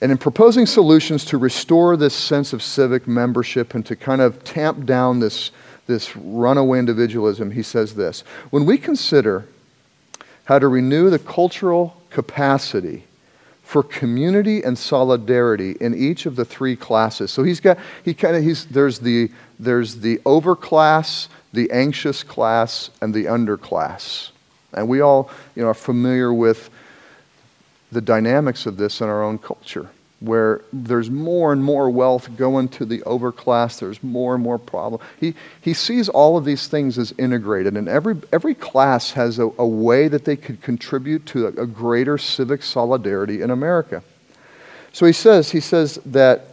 And 0.00 0.10
in 0.10 0.18
proposing 0.18 0.64
solutions 0.64 1.26
to 1.26 1.36
restore 1.36 1.96
this 1.96 2.14
sense 2.14 2.52
of 2.52 2.62
civic 2.62 3.06
membership 3.06 3.74
and 3.74 3.84
to 3.86 3.94
kind 3.94 4.22
of 4.22 4.42
tamp 4.44 4.86
down 4.86 5.20
this, 5.20 5.50
this 5.86 6.16
runaway 6.16 6.78
individualism, 6.78 7.50
he 7.50 7.62
says 7.62 7.94
this 7.94 8.20
When 8.48 8.64
we 8.64 8.78
consider 8.78 9.46
how 10.44 10.58
to 10.58 10.68
renew 10.68 11.10
the 11.10 11.18
cultural 11.18 12.00
capacity 12.08 13.04
for 13.62 13.84
community 13.84 14.64
and 14.64 14.76
solidarity 14.76 15.76
in 15.80 15.94
each 15.94 16.26
of 16.26 16.34
the 16.34 16.44
three 16.44 16.74
classes. 16.74 17.30
So 17.30 17.44
he's 17.44 17.60
got, 17.60 17.78
he 18.04 18.14
kind 18.14 18.34
of, 18.34 18.42
he's, 18.42 18.66
there's 18.66 18.98
the, 18.98 19.30
there's 19.60 20.00
the 20.00 20.16
overclass, 20.18 21.28
the 21.52 21.70
anxious 21.70 22.22
class 22.22 22.90
and 23.00 23.12
the 23.12 23.24
underclass. 23.24 24.30
And 24.72 24.88
we 24.88 25.00
all 25.00 25.30
you 25.54 25.62
know, 25.62 25.68
are 25.68 25.74
familiar 25.74 26.32
with 26.32 26.70
the 27.90 28.00
dynamics 28.00 28.66
of 28.66 28.76
this 28.76 29.00
in 29.00 29.08
our 29.08 29.22
own 29.22 29.38
culture, 29.38 29.90
where 30.20 30.62
there's 30.72 31.10
more 31.10 31.52
and 31.52 31.64
more 31.64 31.90
wealth 31.90 32.36
going 32.36 32.68
to 32.68 32.84
the 32.84 33.00
overclass, 33.00 33.80
there's 33.80 34.00
more 34.02 34.34
and 34.34 34.44
more 34.44 34.58
problem. 34.58 35.00
He, 35.18 35.34
he 35.60 35.74
sees 35.74 36.08
all 36.08 36.36
of 36.36 36.44
these 36.44 36.68
things 36.68 36.98
as 36.98 37.12
integrated, 37.18 37.76
and 37.76 37.88
every, 37.88 38.16
every 38.32 38.54
class 38.54 39.12
has 39.12 39.40
a, 39.40 39.50
a 39.58 39.66
way 39.66 40.06
that 40.06 40.24
they 40.24 40.36
could 40.36 40.62
contribute 40.62 41.26
to 41.26 41.46
a, 41.46 41.62
a 41.62 41.66
greater 41.66 42.16
civic 42.16 42.62
solidarity 42.62 43.42
in 43.42 43.50
America. 43.50 44.04
So 44.92 45.06
he 45.06 45.12
says, 45.12 45.50
he 45.50 45.60
says 45.60 45.96
that 46.06 46.49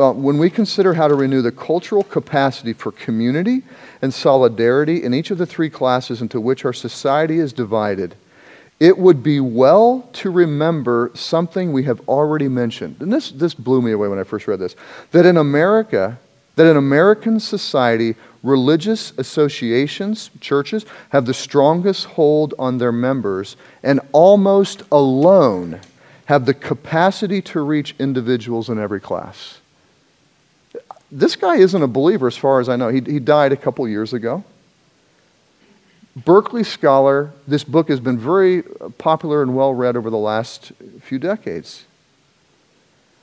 uh, 0.00 0.12
when 0.12 0.38
we 0.38 0.48
consider 0.48 0.94
how 0.94 1.06
to 1.06 1.14
renew 1.14 1.42
the 1.42 1.52
cultural 1.52 2.02
capacity 2.02 2.72
for 2.72 2.90
community 2.90 3.62
and 4.00 4.14
solidarity 4.14 5.04
in 5.04 5.12
each 5.12 5.30
of 5.30 5.36
the 5.36 5.44
three 5.44 5.68
classes 5.68 6.22
into 6.22 6.40
which 6.40 6.64
our 6.64 6.72
society 6.72 7.38
is 7.38 7.52
divided, 7.52 8.14
it 8.80 8.96
would 8.96 9.22
be 9.22 9.40
well 9.40 10.08
to 10.14 10.30
remember 10.30 11.10
something 11.14 11.70
we 11.70 11.84
have 11.84 12.00
already 12.08 12.48
mentioned. 12.48 12.96
And 13.00 13.12
this, 13.12 13.30
this 13.30 13.52
blew 13.52 13.82
me 13.82 13.92
away 13.92 14.08
when 14.08 14.18
I 14.18 14.24
first 14.24 14.48
read 14.48 14.58
this 14.58 14.74
that 15.10 15.26
in 15.26 15.36
America, 15.36 16.18
that 16.56 16.66
in 16.66 16.78
American 16.78 17.38
society, 17.38 18.14
religious 18.42 19.12
associations, 19.18 20.30
churches, 20.40 20.86
have 21.10 21.26
the 21.26 21.34
strongest 21.34 22.06
hold 22.06 22.54
on 22.58 22.78
their 22.78 22.92
members 22.92 23.56
and 23.82 24.00
almost 24.12 24.82
alone 24.90 25.78
have 26.24 26.46
the 26.46 26.54
capacity 26.54 27.42
to 27.42 27.60
reach 27.60 27.94
individuals 27.98 28.70
in 28.70 28.78
every 28.78 29.00
class. 29.00 29.59
This 31.12 31.36
guy 31.36 31.56
isn't 31.56 31.82
a 31.82 31.88
believer 31.88 32.26
as 32.26 32.36
far 32.36 32.60
as 32.60 32.68
I 32.68 32.76
know. 32.76 32.88
He, 32.88 33.00
he 33.00 33.18
died 33.18 33.52
a 33.52 33.56
couple 33.56 33.88
years 33.88 34.12
ago. 34.12 34.44
Berkeley 36.16 36.64
scholar, 36.64 37.32
this 37.46 37.64
book 37.64 37.88
has 37.88 38.00
been 38.00 38.18
very 38.18 38.62
popular 38.98 39.42
and 39.42 39.54
well 39.54 39.72
read 39.72 39.96
over 39.96 40.10
the 40.10 40.18
last 40.18 40.72
few 41.00 41.18
decades. 41.18 41.84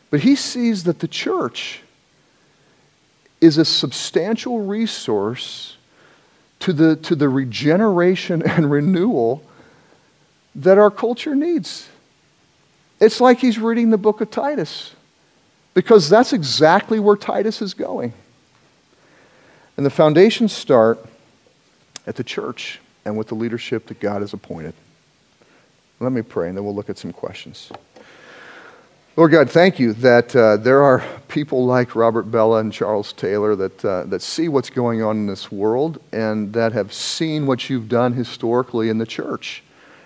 But 0.10 0.22
he 0.22 0.36
sees 0.36 0.86
that 0.86 1.00
the 1.00 1.08
church 1.08 1.82
is 3.42 3.58
a 3.58 3.66
substantial 3.66 4.62
resource 4.62 5.78
to 6.60 6.74
the, 6.74 6.96
to 6.96 7.16
the 7.16 7.30
regeneration 7.30 8.42
and 8.42 8.72
renewal 8.72 9.44
that 10.56 10.78
our 10.78 10.90
culture 10.90 11.36
needs. 11.36 11.88
It's 13.00 13.22
like 13.22 13.40
he's 13.40 13.60
reading 13.60 13.92
the 13.92 13.98
book 13.98 14.22
of 14.22 14.32
Titus, 14.32 14.94
because 15.78 16.10
that's 16.10 16.34
exactly 16.34 17.00
where 17.00 17.16
Titus 17.16 17.62
is 17.62 17.76
going. 17.76 18.12
And 19.78 19.86
the 19.86 19.92
foundations 19.92 20.52
start 20.52 21.06
at 22.08 22.16
the 22.16 22.24
church 22.24 22.80
and 23.06 23.16
with 23.16 23.28
the 23.28 23.36
leadership 23.36 23.86
that 23.86 24.00
God 24.00 24.22
has 24.22 24.34
appointed. 24.34 24.74
Let 26.00 26.12
me 26.14 26.24
pray, 26.24 26.48
and 26.48 26.58
then 26.58 26.66
we'll 26.66 26.74
look 26.74 26.90
at 26.90 26.98
some 26.98 27.14
questions. 27.14 27.72
Lord 29.16 29.30
God, 29.30 29.52
thank 29.52 29.78
you 29.78 29.94
that 29.94 30.36
uh, 30.36 30.58
there 30.58 30.82
are 30.82 31.04
people 31.28 31.68
like 31.68 31.96
Robert 31.96 32.32
Bellah 32.32 32.62
and 32.62 32.74
Charles 32.74 33.14
Taylor 33.14 33.56
that, 33.56 33.86
uh, 33.86 34.04
that 34.06 34.24
see 34.24 34.48
what's 34.48 34.72
going 34.72 35.04
on 35.04 35.18
in 35.18 35.26
this 35.28 35.52
world 35.52 36.02
and 36.12 36.54
that 36.54 36.72
have 36.72 36.92
seen 36.92 37.46
what 37.46 37.70
you've 37.70 37.88
done 37.88 38.14
historically 38.14 38.90
in 38.90 38.98
the 38.98 39.06
church. 39.06 39.62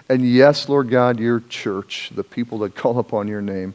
And 0.10 0.30
yes, 0.30 0.68
Lord 0.68 0.90
God, 0.90 1.18
your 1.18 1.40
church, 1.40 2.12
the 2.14 2.26
people 2.26 2.58
that 2.60 2.76
call 2.76 3.00
upon 3.00 3.30
your 3.30 3.42
name, 3.42 3.74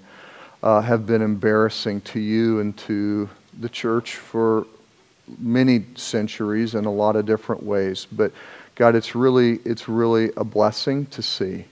uh, 0.67 0.81
have 0.81 1.07
been 1.07 1.23
embarrassing 1.23 2.01
to 2.01 2.19
you 2.19 2.59
and 2.59 2.77
to 2.77 3.29
the 3.61 3.69
church 3.69 4.17
for 4.17 4.67
many 5.39 5.85
centuries 5.95 6.75
in 6.75 6.87
a 6.87 6.93
lot 6.93 7.15
of 7.15 7.25
different 7.25 7.63
ways. 7.63 8.05
But 8.11 8.33
God, 8.75 8.97
it's 8.97 9.15
really, 9.15 9.61
it's 9.65 9.89
really 9.89 10.33
a 10.37 10.43
blessing 10.43 11.07
to 11.07 11.23
see 11.23 11.67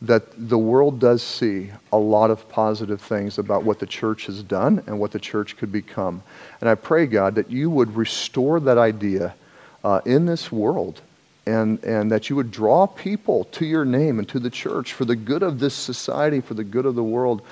that 0.00 0.22
the 0.48 0.56
world 0.56 0.98
does 0.98 1.22
see 1.22 1.70
a 1.92 1.98
lot 1.98 2.30
of 2.30 2.48
positive 2.48 3.02
things 3.02 3.36
about 3.36 3.62
what 3.62 3.78
the 3.78 3.84
church 3.84 4.24
has 4.24 4.42
done 4.42 4.82
and 4.86 4.98
what 4.98 5.10
the 5.10 5.18
church 5.18 5.58
could 5.58 5.70
become. 5.70 6.22
And 6.62 6.70
I 6.70 6.76
pray, 6.76 7.04
God, 7.04 7.34
that 7.34 7.50
you 7.50 7.68
would 7.68 7.94
restore 7.94 8.58
that 8.60 8.78
idea 8.78 9.34
uh, 9.84 10.00
in 10.06 10.24
this 10.24 10.50
world 10.50 11.02
and, 11.44 11.84
and 11.84 12.10
that 12.10 12.30
you 12.30 12.36
would 12.36 12.50
draw 12.50 12.86
people 12.86 13.44
to 13.52 13.66
your 13.66 13.84
name 13.84 14.18
and 14.18 14.26
to 14.30 14.38
the 14.38 14.48
church 14.48 14.94
for 14.94 15.04
the 15.04 15.16
good 15.16 15.42
of 15.42 15.60
this 15.60 15.74
society, 15.74 16.40
for 16.40 16.54
the 16.54 16.64
good 16.64 16.86
of 16.86 16.94
the 16.94 17.04
world. 17.04 17.42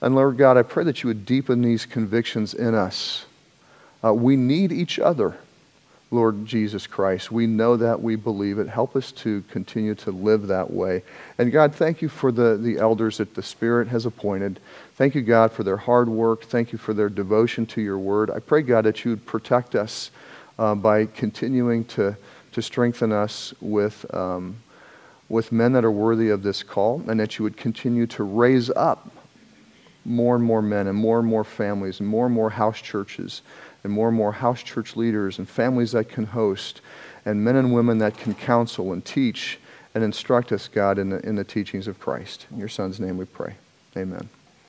And 0.00 0.14
Lord 0.14 0.36
God, 0.36 0.56
I 0.56 0.62
pray 0.62 0.84
that 0.84 1.02
you 1.02 1.08
would 1.08 1.26
deepen 1.26 1.62
these 1.62 1.86
convictions 1.86 2.54
in 2.54 2.74
us 2.74 3.26
uh, 4.04 4.14
we 4.14 4.36
need 4.36 4.70
each 4.70 4.98
other, 4.98 5.36
Lord 6.10 6.46
Jesus 6.46 6.86
Christ. 6.86 7.32
We 7.32 7.46
know 7.46 7.76
that, 7.76 8.00
we 8.00 8.16
believe 8.16 8.58
it. 8.58 8.68
Help 8.68 8.94
us 8.94 9.10
to 9.12 9.42
continue 9.50 9.94
to 9.96 10.10
live 10.10 10.46
that 10.46 10.70
way. 10.70 11.02
And 11.36 11.50
God, 11.50 11.74
thank 11.74 12.00
you 12.00 12.08
for 12.08 12.30
the, 12.30 12.56
the 12.56 12.78
elders 12.78 13.18
that 13.18 13.34
the 13.34 13.42
Spirit 13.42 13.88
has 13.88 14.06
appointed. 14.06 14.60
Thank 14.94 15.14
you, 15.14 15.22
God, 15.22 15.52
for 15.52 15.64
their 15.64 15.76
hard 15.76 16.08
work. 16.08 16.44
Thank 16.44 16.72
you 16.72 16.78
for 16.78 16.94
their 16.94 17.08
devotion 17.08 17.66
to 17.66 17.80
your 17.80 17.98
word. 17.98 18.30
I 18.30 18.38
pray, 18.38 18.62
God, 18.62 18.84
that 18.84 19.04
you 19.04 19.10
would 19.10 19.26
protect 19.26 19.74
us 19.74 20.10
uh, 20.58 20.74
by 20.74 21.06
continuing 21.06 21.84
to, 21.86 22.16
to 22.52 22.62
strengthen 22.62 23.12
us 23.12 23.52
with, 23.60 24.12
um, 24.14 24.56
with 25.28 25.50
men 25.50 25.72
that 25.72 25.84
are 25.84 25.90
worthy 25.90 26.30
of 26.30 26.42
this 26.44 26.62
call, 26.62 27.02
and 27.08 27.18
that 27.18 27.38
you 27.38 27.42
would 27.42 27.56
continue 27.56 28.06
to 28.06 28.22
raise 28.22 28.70
up 28.70 29.10
more 30.08 30.34
and 30.34 30.44
more 30.44 30.62
men 30.62 30.86
and 30.86 30.96
more 30.96 31.18
and 31.18 31.28
more 31.28 31.44
families 31.44 32.00
and 32.00 32.08
more 32.08 32.26
and 32.26 32.34
more 32.34 32.50
house 32.50 32.80
churches 32.80 33.42
and 33.84 33.92
more 33.92 34.08
and 34.08 34.16
more 34.16 34.32
house 34.32 34.62
church 34.62 34.96
leaders 34.96 35.38
and 35.38 35.48
families 35.48 35.92
that 35.92 36.08
can 36.08 36.24
host 36.24 36.80
and 37.24 37.44
men 37.44 37.56
and 37.56 37.72
women 37.72 37.98
that 37.98 38.16
can 38.16 38.34
counsel 38.34 38.92
and 38.92 39.04
teach 39.04 39.58
and 39.94 40.04
instruct 40.04 40.52
us, 40.52 40.68
God, 40.68 40.98
in 40.98 41.10
the, 41.10 41.26
in 41.26 41.36
the 41.36 41.44
teachings 41.44 41.86
of 41.86 41.98
Christ. 41.98 42.46
In 42.50 42.58
your 42.58 42.68
Son's 42.68 43.00
name 43.00 43.18
we 43.18 43.24
pray. 43.24 43.56
Amen. 43.96 44.28